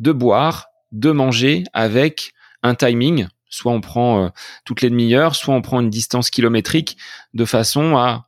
de 0.00 0.10
boire, 0.10 0.68
de 0.90 1.12
manger 1.12 1.64
avec 1.72 2.32
un 2.62 2.74
timing? 2.74 3.28
Soit 3.50 3.72
on 3.72 3.80
prend 3.80 4.24
euh, 4.24 4.28
toutes 4.64 4.82
les 4.82 4.90
demi-heures, 4.90 5.34
soit 5.34 5.54
on 5.54 5.62
prend 5.62 5.80
une 5.80 5.90
distance 5.90 6.30
kilométrique 6.30 6.96
de 7.34 7.44
façon 7.44 7.96
à 7.96 8.27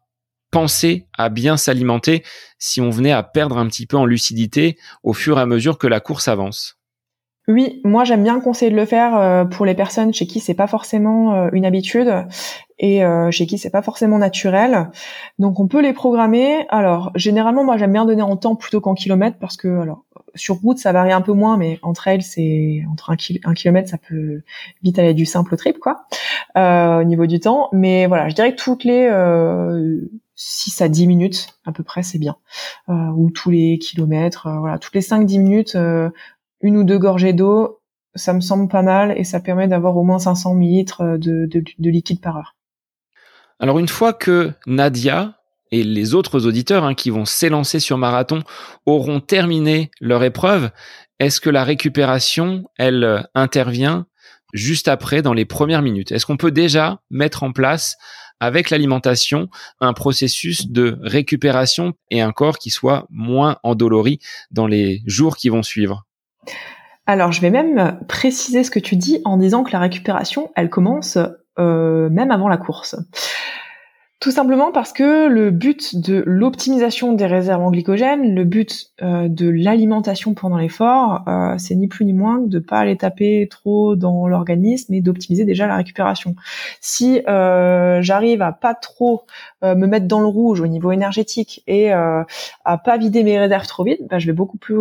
penser 0.51 1.07
à 1.17 1.29
bien 1.29 1.57
s'alimenter 1.57 2.25
si 2.59 2.81
on 2.81 2.91
venait 2.91 3.13
à 3.13 3.23
perdre 3.23 3.59
un 3.59 3.67
petit 3.67 3.87
peu 3.87 3.97
en 3.97 4.07
lucidité 4.07 4.77
au 5.03 5.13
fur 5.13 5.39
et 5.39 5.43
à 5.43 5.47
mesure 5.47 5.79
que 5.79 5.87
la 5.87 6.01
course 6.01 6.29
avance 6.29 6.81
oui, 7.51 7.81
moi 7.85 8.05
j'aime 8.05 8.23
bien 8.23 8.39
conseiller 8.39 8.71
de 8.71 8.77
le 8.77 8.85
faire 8.85 9.17
euh, 9.17 9.45
pour 9.45 9.67
les 9.67 9.75
personnes 9.75 10.15
chez 10.15 10.27
qui 10.27 10.39
c'est 10.39 10.55
pas 10.55 10.69
forcément 10.69 11.35
euh, 11.35 11.49
une 11.53 11.65
habitude 11.65 12.09
et 12.79 13.05
euh, 13.05 13.33
chez 13.33 13.47
qui 13.47 13.59
c'est 13.59 13.71
pas 13.71 13.83
forcément 13.83 14.19
naturel. 14.19 14.91
Donc 15.41 15.59
on 15.59 15.67
peut 15.67 15.81
les 15.81 15.93
programmer. 15.93 16.67
Alors 16.69 17.11
généralement 17.17 17.65
moi 17.65 17.77
j'aime 17.77 17.93
bien 17.93 18.05
donner 18.05 18.23
en 18.23 18.37
temps 18.37 18.55
plutôt 18.55 18.81
qu'en 18.81 18.95
kilomètres 18.95 19.39
parce 19.41 19.57
que 19.57 19.81
alors 19.81 20.05
sur 20.37 20.57
route 20.57 20.79
ça 20.79 20.93
varie 20.93 21.13
un 21.13 21.23
peu 21.23 21.33
moins, 21.33 21.57
mais 21.57 21.81
entre 21.83 22.07
elles 22.07 22.23
c'est 22.23 22.85
entre 22.93 23.11
un, 23.11 23.17
un, 23.45 23.55
kilomètre 23.55 23.89
ça 23.89 23.99
peut 23.99 24.43
vite 24.85 24.99
aller 25.01 25.15
du 25.15 25.27
simple 25.27 25.55
au 25.55 25.57
triple 25.57 25.81
quoi 25.81 26.05
au 26.55 27.05
niveau 27.05 27.27
du 27.27 27.41
temps. 27.41 27.69
Mais 27.73 28.07
voilà, 28.07 28.29
je 28.29 28.35
dirais 28.37 28.55
que 28.55 28.63
toutes 28.63 28.85
les 28.85 29.09
6 30.43 30.81
à 30.81 30.89
10 30.89 31.07
minutes 31.07 31.49
à 31.67 31.73
peu 31.73 31.83
près, 31.83 32.03
c'est 32.03 32.19
bien. 32.19 32.37
Euh, 32.89 32.93
ou 33.15 33.31
tous 33.31 33.51
les 33.51 33.79
kilomètres, 33.79 34.47
euh, 34.47 34.59
voilà, 34.59 34.79
toutes 34.79 34.95
les 34.95 35.03
5-10 35.03 35.39
minutes, 35.39 35.75
euh, 35.75 36.09
une 36.63 36.79
ou 36.79 36.85
deux 36.85 36.99
gorgées 36.99 37.35
d'eau, 37.35 37.83
ça 38.15 38.33
me 38.33 38.41
semble 38.41 38.67
pas 38.69 38.81
mal 38.81 39.13
et 39.19 39.25
ça 39.25 39.41
permet 39.41 39.69
d'avoir 39.69 39.99
au 39.99 40.03
moins 40.03 40.19
500 40.19 40.55
millilitres 40.55 41.19
de, 41.19 41.47
de, 41.47 41.91
liquide 41.91 42.23
par 42.23 42.39
heure. 42.39 42.57
Alors 43.59 43.79
une 43.79 43.87
fois 43.87 44.15
que 44.15 44.53
Nadia 44.67 45.37
et 45.73 45.83
les 45.83 46.15
autres 46.15 46.47
auditeurs 46.47 46.85
hein, 46.85 46.95
qui 46.95 47.11
vont 47.11 47.27
s'élancer 47.27 47.79
sur 47.79 47.99
marathon 47.99 48.43
auront 48.87 49.21
terminé 49.21 49.91
leur 50.01 50.25
épreuve, 50.25 50.71
est-ce 51.19 51.41
que 51.43 51.51
la 51.51 51.65
récupération, 51.65 52.65
elle 52.79 53.29
intervient 53.35 54.07
juste 54.55 54.89
après 54.89 55.21
dans 55.21 55.35
les 55.35 55.45
premières 55.45 55.83
minutes? 55.83 56.13
Est-ce 56.13 56.25
qu'on 56.25 56.39
peut 56.39 56.51
déjà 56.51 57.03
mettre 57.11 57.43
en 57.43 57.53
place 57.53 57.97
avec 58.41 58.71
l'alimentation 58.71 59.49
un 59.81 59.93
processus 59.93 60.69
de 60.69 60.99
récupération 61.03 61.95
et 62.11 62.21
un 62.21 62.33
corps 62.33 62.59
qui 62.59 62.71
soit 62.71 63.07
moins 63.11 63.59
endolori 63.63 64.19
dans 64.51 64.67
les 64.67 65.03
jours 65.07 65.37
qui 65.37 65.49
vont 65.49 65.63
suivre. 65.63 66.07
Alors, 67.07 67.33
je 67.33 67.41
vais 67.41 67.51
même 67.51 67.99
préciser 68.09 68.65
ce 68.65 68.71
que 68.71 68.79
tu 68.79 68.97
dis 68.97 69.21
en 69.25 69.37
disant 69.37 69.65
que 69.65 69.73
la 69.73 69.81
récupération, 69.81 70.51
elle 70.55 70.71
commence 70.71 71.19
euh, 71.59 72.09
même 72.09 72.31
avant 72.31 72.49
la 72.49 72.57
course. 72.57 72.97
Tout 74.21 74.33
simplement 74.33 74.71
parce 74.71 74.93
que 74.93 75.29
le 75.29 75.51
but 75.51 75.97
de 75.97 76.23
l'optimisation 76.27 77.15
des 77.15 77.25
réserves 77.25 77.63
en 77.63 77.71
glycogène, 77.71 78.35
le 78.35 78.45
but 78.45 78.91
euh, 79.01 79.29
de 79.29 79.49
l'alimentation 79.49 80.35
pendant 80.35 80.59
l'effort, 80.59 81.25
euh, 81.27 81.55
c'est 81.57 81.75
ni 81.75 81.89
plus 81.89 82.05
ni 82.05 82.13
moins 82.13 82.39
que 82.43 82.49
de 82.49 82.59
pas 82.59 82.81
aller 82.81 82.99
taper 82.99 83.49
trop 83.51 83.97
dans 83.97 84.29
l'organisme 84.29 84.93
et 84.93 85.01
d'optimiser 85.01 85.47
déjà 85.47 85.67
la 85.67 85.77
récupération. 85.77 86.35
Si 86.83 87.23
euh, 87.31 88.03
j'arrive 88.03 88.43
à 88.43 88.53
pas 88.53 88.75
trop 88.75 89.25
me 89.63 89.87
mettre 89.87 90.07
dans 90.07 90.21
le 90.21 90.27
rouge 90.27 90.63
au 90.63 90.67
niveau 90.67 90.91
énergétique 90.91 91.63
et 91.67 91.93
à 91.93 92.27
pas 92.83 92.97
vider 92.97 93.23
mes 93.23 93.39
réserves 93.39 93.67
trop 93.67 93.85
vite, 93.85 94.01
bah, 94.09 94.19
je 94.19 94.27
vais 94.27 94.33
beaucoup 94.33 94.57
plus, 94.57 94.75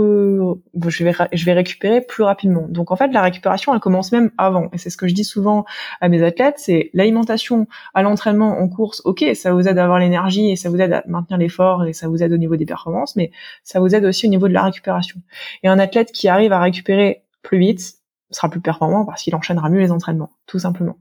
vais 0.73 1.13
je 1.33 1.45
vais 1.45 1.53
récupérer 1.53 1.99
plus 1.99 2.23
rapidement. 2.23 2.65
Donc 2.69 2.91
en 2.91 2.95
fait 2.95 3.09
la 3.09 3.21
récupération 3.21 3.73
elle 3.73 3.81
commence 3.81 4.13
même 4.13 4.31
avant 4.37 4.69
et 4.71 4.77
c'est 4.77 4.89
ce 4.89 4.95
que 4.95 5.07
je 5.09 5.13
dis 5.13 5.25
souvent 5.25 5.65
à 5.99 6.07
mes 6.07 6.23
athlètes, 6.23 6.55
c'est 6.57 6.91
l'alimentation 6.93 7.67
à 7.93 8.03
l'entraînement 8.03 8.59
en 8.59 8.69
course, 8.69 9.01
ok 9.03 9.28
ça 9.35 9.53
vous 9.53 9.67
aide 9.67 9.77
à 9.77 9.83
avoir 9.83 9.99
l'énergie 9.99 10.49
et 10.49 10.55
ça 10.55 10.69
vous 10.69 10.79
aide 10.81 10.93
à 10.93 11.03
maintenir 11.07 11.37
l'effort 11.37 11.85
et 11.85 11.93
ça 11.93 12.07
vous 12.07 12.23
aide 12.23 12.31
au 12.33 12.37
niveau 12.37 12.55
des 12.55 12.65
performances, 12.65 13.15
mais 13.15 13.31
ça 13.63 13.79
vous 13.79 13.95
aide 13.95 14.05
aussi 14.05 14.27
au 14.27 14.29
niveau 14.29 14.47
de 14.47 14.53
la 14.53 14.63
récupération. 14.63 15.21
Et 15.63 15.67
un 15.67 15.79
athlète 15.79 16.11
qui 16.11 16.27
arrive 16.27 16.53
à 16.53 16.59
récupérer 16.59 17.23
plus 17.41 17.59
vite 17.59 17.95
sera 18.31 18.49
plus 18.49 18.61
performant 18.61 19.05
parce 19.05 19.23
qu'il 19.23 19.35
enchaînera 19.35 19.69
mieux 19.69 19.79
les 19.79 19.91
entraînements, 19.91 20.31
tout 20.45 20.59
simplement. 20.59 20.97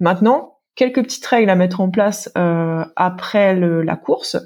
Maintenant, 0.00 0.56
quelques 0.74 1.02
petites 1.02 1.26
règles 1.26 1.50
à 1.50 1.54
mettre 1.54 1.80
en 1.80 1.90
place 1.90 2.30
euh, 2.36 2.84
après 2.96 3.56
la 3.56 3.96
course. 3.96 4.36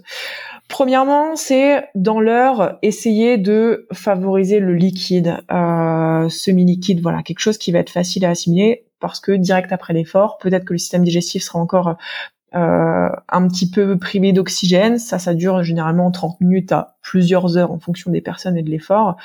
Premièrement, 0.68 1.34
c'est 1.34 1.88
dans 1.96 2.20
l'heure 2.20 2.78
essayer 2.82 3.38
de 3.38 3.88
favoriser 3.92 4.60
le 4.60 4.74
liquide, 4.74 5.38
euh, 5.50 6.28
semi-liquide, 6.28 7.02
voilà, 7.02 7.24
quelque 7.24 7.40
chose 7.40 7.58
qui 7.58 7.72
va 7.72 7.80
être 7.80 7.90
facile 7.90 8.24
à 8.24 8.30
assimiler 8.30 8.86
parce 9.00 9.18
que 9.18 9.32
direct 9.32 9.72
après 9.72 9.94
l'effort, 9.94 10.38
peut-être 10.38 10.64
que 10.64 10.74
le 10.74 10.78
système 10.78 11.02
digestif 11.02 11.42
sera 11.42 11.58
encore 11.58 11.96
euh, 12.54 13.08
un 13.28 13.48
petit 13.48 13.70
peu 13.70 13.98
privé 13.98 14.32
d'oxygène. 14.32 14.98
Ça, 14.98 15.18
ça 15.18 15.34
dure 15.34 15.62
généralement 15.62 16.10
30 16.10 16.40
minutes 16.40 16.72
à 16.72 16.96
plusieurs 17.02 17.56
heures 17.56 17.72
en 17.72 17.78
fonction 17.78 18.10
des 18.10 18.20
personnes 18.20 18.56
et 18.56 18.62
de 18.62 18.70
l'effort. 18.70 19.16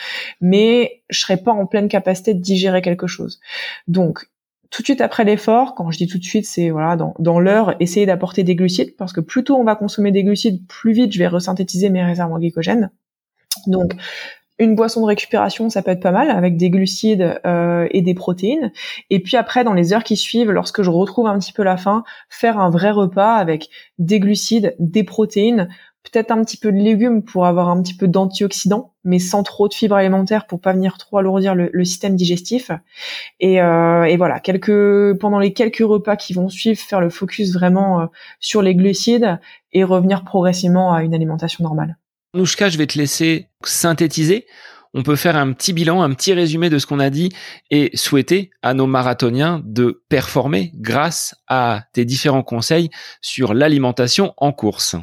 Mais 0.42 1.02
je 1.10 1.20
serais 1.20 1.38
pas 1.38 1.52
en 1.52 1.66
pleine 1.66 1.88
capacité 1.88 2.34
de 2.34 2.40
digérer 2.40 2.82
quelque 2.82 3.08
chose. 3.08 3.40
Donc, 3.88 4.30
tout 4.70 4.82
de 4.82 4.88
suite 4.88 5.02
après 5.02 5.24
l'effort, 5.24 5.74
quand 5.76 5.90
je 5.92 5.98
dis 5.98 6.08
tout 6.08 6.18
de 6.18 6.24
suite, 6.24 6.46
c'est 6.46 6.70
voilà 6.70 6.96
dans, 6.98 7.16
dans 7.20 7.40
l'heure, 7.40 7.76
essayer 7.80 8.06
d'apporter 8.06 8.44
des 8.44 8.56
glucides 8.56 8.96
parce 8.98 9.14
que 9.14 9.22
plus 9.22 9.44
tôt 9.44 9.56
on 9.56 9.64
va 9.64 9.76
consommer 9.76 10.12
des 10.12 10.24
glucides, 10.24 10.66
plus 10.68 10.92
vite 10.92 11.14
je 11.14 11.20
vais 11.20 11.28
resynthétiser 11.28 11.90
mes 11.90 12.04
réserves 12.04 12.34
en 12.34 12.40
glycogène. 12.40 12.92
Donc 13.68 13.96
une 14.58 14.76
boisson 14.76 15.02
de 15.02 15.06
récupération, 15.06 15.70
ça 15.70 15.82
peut 15.82 15.92
être 15.92 16.02
pas 16.02 16.12
mal 16.12 16.30
avec 16.30 16.58
des 16.58 16.70
glucides 16.70 17.40
euh, 17.46 17.88
et 17.92 18.02
des 18.02 18.14
protéines. 18.14 18.72
Et 19.10 19.20
puis 19.20 19.38
après, 19.38 19.64
dans 19.64 19.74
les 19.74 19.94
heures 19.94 20.04
qui 20.04 20.18
suivent, 20.18 20.52
lorsque 20.52 20.82
je 20.82 20.90
retrouve 20.90 21.28
un 21.28 21.38
petit 21.40 21.54
peu 21.54 21.64
la 21.64 21.78
faim, 21.78 22.04
faire 22.30 22.60
un 22.60 22.70
vrai 22.70 22.92
repas 22.92 23.36
avec 23.36 23.70
des 23.98 24.20
glucides, 24.20 24.76
des 24.80 25.04
protéines, 25.04 25.68
peut-être 26.04 26.32
un 26.32 26.44
petit 26.44 26.58
peu 26.58 26.72
de 26.72 26.78
légumes 26.78 27.24
pour 27.24 27.46
avoir 27.46 27.70
un 27.70 27.82
petit 27.82 27.96
peu 27.96 28.08
d'antioxydants, 28.08 28.94
mais 29.04 29.20
sans 29.20 29.44
trop 29.44 29.68
de 29.68 29.74
fibres 29.74 29.96
alimentaires 29.96 30.46
pour 30.48 30.62
pas 30.62 30.74
venir 30.74 30.98
trop 30.98 31.18
alourdir 31.18 31.56
le, 31.56 31.86
système 31.86 32.16
digestif. 32.16 32.72
Et, 33.40 33.62
euh, 33.62 34.04
et, 34.04 34.16
voilà, 34.16 34.40
quelques 34.40 35.18
pendant 35.20 35.40
les 35.40 35.54
quelques 35.54 35.84
repas 35.84 36.16
qui 36.16 36.34
vont 36.34 36.50
suivre, 36.50 36.80
faire 36.80 37.02
le 37.02 37.10
focus 37.10 37.54
vraiment 37.54 38.02
euh, 38.02 38.06
sur 38.40 38.62
les 38.62 38.76
glucides 38.76 39.40
et 39.74 39.84
revenir 39.84 40.24
progressivement 40.24 40.94
à 40.94 41.04
une 41.04 41.14
alimentation 41.14 41.64
normale. 41.64 41.98
Nouchka, 42.36 42.68
je 42.70 42.78
vais 42.78 42.86
te 42.86 42.98
laisser 42.98 43.48
synthétiser. 43.64 44.46
On 44.94 45.04
peut 45.04 45.16
faire 45.16 45.36
un 45.36 45.54
petit 45.54 45.74
bilan, 45.74 46.02
un 46.02 46.14
petit 46.14 46.34
résumé 46.34 46.70
de 46.70 46.80
ce 46.80 46.86
qu'on 46.86 47.00
a 47.00 47.10
dit 47.10 47.30
et 47.72 47.92
souhaiter 47.96 48.52
à 48.62 48.74
nos 48.74 48.88
marathoniens 48.88 49.62
de 49.66 50.04
performer 50.10 50.72
grâce 50.76 51.36
à 51.48 51.84
tes 51.94 52.06
différents 52.06 52.44
conseils 52.44 52.90
sur 53.22 53.54
l'alimentation 53.54 54.34
en 54.38 54.52
course. 54.52 54.96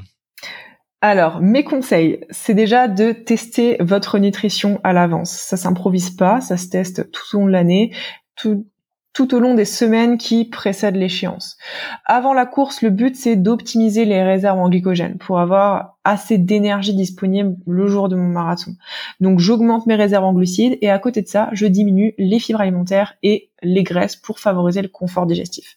Alors, 1.01 1.41
mes 1.41 1.65
conseils, 1.65 2.21
c'est 2.31 2.55
déjà 2.55 2.87
de 2.87 3.13
tester 3.13 3.77
votre 3.81 4.19
nutrition 4.19 4.81
à 4.85 4.93
l'avance. 4.93 5.33
Ça 5.33 5.57
s'improvise 5.57 6.11
pas, 6.11 6.41
ça 6.41 6.57
se 6.57 6.69
teste 6.69 7.11
tout 7.11 7.37
au 7.37 7.41
long 7.41 7.47
de 7.47 7.53
l'année. 7.53 7.93
Tout 9.13 9.35
au 9.35 9.41
long 9.41 9.55
des 9.55 9.65
semaines 9.65 10.17
qui 10.17 10.45
précèdent 10.47 10.97
l'échéance. 10.97 11.59
Avant 12.07 12.33
la 12.33 12.47
course, 12.47 12.83
le 12.83 12.91
but 12.91 13.15
c'est 13.15 13.37
d'optimiser 13.37 14.05
les 14.05 14.23
réserves 14.23 14.59
en 14.59 14.69
glycogène 14.69 15.19
pour 15.19 15.39
avoir 15.39 15.99
assez 16.05 16.39
d'énergie 16.39 16.95
disponible 16.95 17.57
le 17.67 17.87
jour 17.87 18.09
de 18.09 18.17
mon 18.17 18.29
marathon. 18.29 18.73
Donc 19.21 19.39
j'augmente 19.39 19.87
mes 19.87 19.95
réserves 19.95 20.25
en 20.25 20.33
glucides 20.33 20.79
et 20.81 20.91
à 20.91 20.99
côté 20.99 21.23
de 21.23 21.29
ça, 21.29 21.49
je 21.53 21.67
diminue 21.67 22.15
les 22.19 22.39
fibres 22.39 22.61
alimentaires 22.61 23.15
et 23.23 23.51
les 23.63 23.85
graisses 23.85 24.17
pour 24.17 24.41
favoriser 24.41 24.83
le 24.83 24.89
confort 24.89 25.27
digestif. 25.27 25.77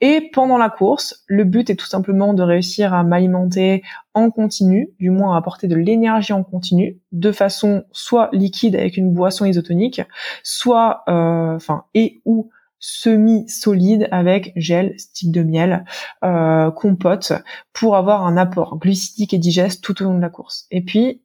Et 0.00 0.30
pendant 0.32 0.58
la 0.58 0.70
course, 0.70 1.22
le 1.26 1.44
but 1.44 1.70
est 1.70 1.76
tout 1.76 1.86
simplement 1.86 2.34
de 2.34 2.42
réussir 2.42 2.92
à 2.92 3.04
m'alimenter 3.04 3.82
en 4.14 4.30
continu, 4.30 4.90
du 4.98 5.10
moins 5.10 5.34
à 5.34 5.38
apporter 5.38 5.68
de 5.68 5.76
l'énergie 5.76 6.32
en 6.32 6.42
continu, 6.42 6.98
de 7.12 7.30
façon 7.30 7.84
soit 7.92 8.28
liquide 8.32 8.74
avec 8.74 8.96
une 8.96 9.12
boisson 9.12 9.44
isotonique, 9.44 10.02
soit, 10.42 11.04
euh, 11.08 11.54
enfin, 11.54 11.84
et 11.94 12.20
ou 12.24 12.50
semi-solide 12.80 14.08
avec 14.10 14.52
gel, 14.56 14.98
stick 14.98 15.30
de 15.30 15.42
miel, 15.42 15.84
euh, 16.24 16.70
compote, 16.70 17.32
pour 17.72 17.96
avoir 17.96 18.26
un 18.26 18.36
apport 18.36 18.78
glucidique 18.78 19.34
et 19.34 19.38
digeste 19.38 19.84
tout 19.84 20.02
au 20.02 20.06
long 20.06 20.14
de 20.14 20.22
la 20.22 20.30
course. 20.30 20.66
Et 20.70 20.82
puis, 20.82 21.22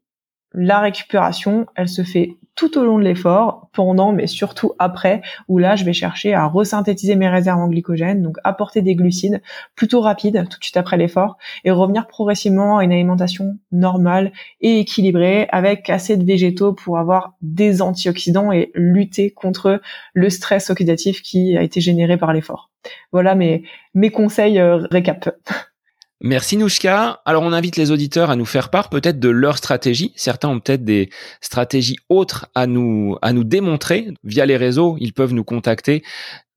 la 0.53 0.79
récupération, 0.79 1.65
elle 1.75 1.89
se 1.89 2.03
fait 2.03 2.37
tout 2.55 2.77
au 2.77 2.85
long 2.85 2.97
de 2.97 3.03
l'effort, 3.03 3.69
pendant, 3.73 4.13
mais 4.13 4.27
surtout 4.27 4.73
après, 4.79 5.21
où 5.47 5.57
là, 5.57 5.75
je 5.75 5.83
vais 5.83 5.93
chercher 5.93 6.33
à 6.33 6.47
resynthétiser 6.47 7.15
mes 7.15 7.27
réserves 7.27 7.59
en 7.59 7.67
glycogène, 7.67 8.21
donc 8.21 8.37
apporter 8.43 8.81
des 8.81 8.95
glucides 8.95 9.41
plutôt 9.75 10.01
rapides 10.01 10.47
tout 10.49 10.59
de 10.59 10.63
suite 10.63 10.77
après 10.77 10.97
l'effort, 10.97 11.37
et 11.65 11.71
revenir 11.71 12.07
progressivement 12.07 12.77
à 12.77 12.83
une 12.83 12.93
alimentation 12.93 13.57
normale 13.71 14.31
et 14.61 14.79
équilibrée, 14.79 15.47
avec 15.51 15.89
assez 15.89 16.15
de 16.15 16.23
végétaux 16.23 16.73
pour 16.73 16.97
avoir 16.97 17.33
des 17.41 17.81
antioxydants 17.81 18.51
et 18.51 18.71
lutter 18.73 19.31
contre 19.31 19.81
le 20.13 20.29
stress 20.29 20.69
oxydatif 20.69 21.21
qui 21.21 21.57
a 21.57 21.61
été 21.61 21.81
généré 21.81 22.17
par 22.17 22.31
l'effort. 22.31 22.69
Voilà 23.11 23.35
mes, 23.35 23.63
mes 23.93 24.11
conseils 24.11 24.59
euh, 24.59 24.87
récap. 24.91 25.29
Merci 26.21 26.57
Nouchka. 26.57 27.21
Alors 27.25 27.43
on 27.43 27.51
invite 27.51 27.75
les 27.75 27.91
auditeurs 27.91 28.29
à 28.29 28.35
nous 28.35 28.45
faire 28.45 28.69
part 28.69 28.89
peut-être 28.89 29.19
de 29.19 29.29
leur 29.29 29.57
stratégie. 29.57 30.13
Certains 30.15 30.49
ont 30.49 30.59
peut-être 30.59 30.85
des 30.85 31.09
stratégies 31.41 31.97
autres 32.09 32.47
à 32.55 32.67
nous 32.67 33.17
à 33.21 33.33
nous 33.33 33.43
démontrer 33.43 34.07
via 34.23 34.45
les 34.45 34.57
réseaux. 34.57 34.95
Ils 34.99 35.13
peuvent 35.13 35.33
nous 35.33 35.43
contacter. 35.43 36.03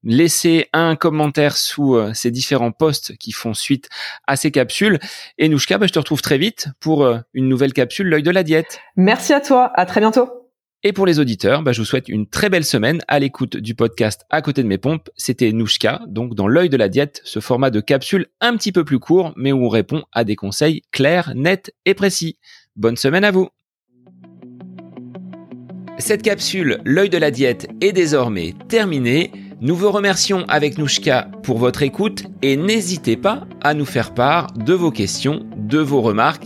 Laissez 0.03 0.67
un 0.71 0.95
commentaire 0.95 1.57
sous 1.57 1.95
euh, 1.95 2.13
ces 2.13 2.31
différents 2.31 2.71
posts 2.71 3.17
qui 3.17 3.33
font 3.33 3.53
suite 3.53 3.89
à 4.27 4.37
ces 4.37 4.49
capsules. 4.49 4.97
Et 5.37 5.49
Nouchka, 5.49 5.77
bah, 5.77 5.87
je 5.87 5.91
te 5.91 5.99
retrouve 5.99 6.21
très 6.21 6.37
vite 6.37 6.69
pour 6.79 7.03
euh, 7.03 7.17
une 7.33 7.49
nouvelle 7.49 7.73
capsule, 7.73 8.07
l'œil 8.07 8.23
de 8.23 8.31
la 8.31 8.43
diète. 8.43 8.79
Merci 8.95 9.33
à 9.33 9.41
toi. 9.41 9.71
À 9.75 9.85
très 9.85 9.99
bientôt. 9.99 10.38
Et 10.81 10.93
pour 10.93 11.05
les 11.05 11.19
auditeurs, 11.19 11.61
bah, 11.61 11.73
je 11.73 11.81
vous 11.81 11.85
souhaite 11.85 12.07
une 12.07 12.25
très 12.25 12.49
belle 12.49 12.63
semaine 12.63 13.01
à 13.09 13.19
l'écoute 13.19 13.57
du 13.57 13.75
podcast 13.75 14.25
À 14.29 14.41
côté 14.41 14.63
de 14.63 14.67
mes 14.67 14.77
pompes. 14.77 15.09
C'était 15.17 15.51
Nouchka, 15.51 15.99
donc 16.07 16.35
dans 16.35 16.47
l'œil 16.47 16.69
de 16.69 16.77
la 16.77 16.87
diète, 16.87 17.19
ce 17.25 17.41
format 17.41 17.69
de 17.69 17.81
capsule 17.81 18.27
un 18.39 18.55
petit 18.55 18.71
peu 18.71 18.85
plus 18.85 18.97
court, 18.97 19.33
mais 19.35 19.51
où 19.51 19.65
on 19.65 19.67
répond 19.67 20.03
à 20.13 20.23
des 20.23 20.37
conseils 20.37 20.83
clairs, 20.91 21.33
nets 21.35 21.73
et 21.83 21.93
précis. 21.93 22.37
Bonne 22.77 22.95
semaine 22.95 23.25
à 23.25 23.31
vous 23.31 23.49
Cette 25.97 26.21
capsule, 26.21 26.79
l'œil 26.85 27.09
de 27.09 27.17
la 27.17 27.31
diète, 27.31 27.67
est 27.81 27.91
désormais 27.91 28.53
terminée. 28.69 29.33
Nous 29.59 29.75
vous 29.75 29.91
remercions 29.91 30.45
avec 30.47 30.77
Nouchka 30.77 31.29
pour 31.43 31.57
votre 31.57 31.83
écoute 31.83 32.23
et 32.41 32.55
n'hésitez 32.55 33.17
pas 33.17 33.45
à 33.61 33.73
nous 33.73 33.83
faire 33.83 34.13
part 34.13 34.53
de 34.53 34.73
vos 34.73 34.91
questions, 34.91 35.45
de 35.57 35.79
vos 35.79 35.99
remarques 35.99 36.45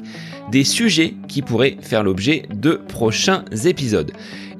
des 0.53 0.63
sujets 0.63 1.15
qui 1.27 1.41
pourraient 1.41 1.77
faire 1.81 2.03
l'objet 2.03 2.43
de 2.53 2.73
prochains 2.87 3.43
épisodes. 3.65 4.11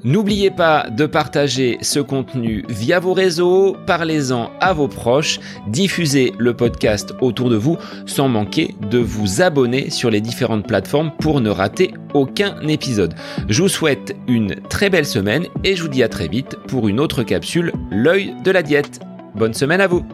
N'oubliez 0.02 0.50
pas 0.50 0.90
de 0.90 1.06
partager 1.06 1.78
ce 1.82 2.00
contenu 2.00 2.64
via 2.68 2.98
vos 2.98 3.14
réseaux, 3.14 3.76
parlez-en 3.86 4.50
à 4.60 4.72
vos 4.72 4.88
proches, 4.88 5.38
diffusez 5.68 6.34
le 6.36 6.52
podcast 6.52 7.14
autour 7.20 7.48
de 7.48 7.56
vous 7.56 7.78
sans 8.06 8.28
manquer 8.28 8.74
de 8.90 8.98
vous 8.98 9.40
abonner 9.40 9.88
sur 9.88 10.10
les 10.10 10.20
différentes 10.20 10.66
plateformes 10.66 11.12
pour 11.20 11.40
ne 11.40 11.48
rater 11.48 11.94
aucun 12.12 12.60
épisode. 12.66 13.14
Je 13.48 13.62
vous 13.62 13.68
souhaite 13.68 14.16
une 14.26 14.56
très 14.68 14.90
belle 14.90 15.06
semaine 15.06 15.46
et 15.62 15.76
je 15.76 15.82
vous 15.82 15.88
dis 15.88 16.02
à 16.02 16.08
très 16.08 16.26
vite 16.26 16.56
pour 16.66 16.88
une 16.88 16.98
autre 16.98 17.22
capsule, 17.22 17.72
l'œil 17.92 18.34
de 18.44 18.50
la 18.50 18.64
diète. 18.64 19.00
Bonne 19.36 19.54
semaine 19.54 19.80
à 19.80 19.86
vous 19.86 20.04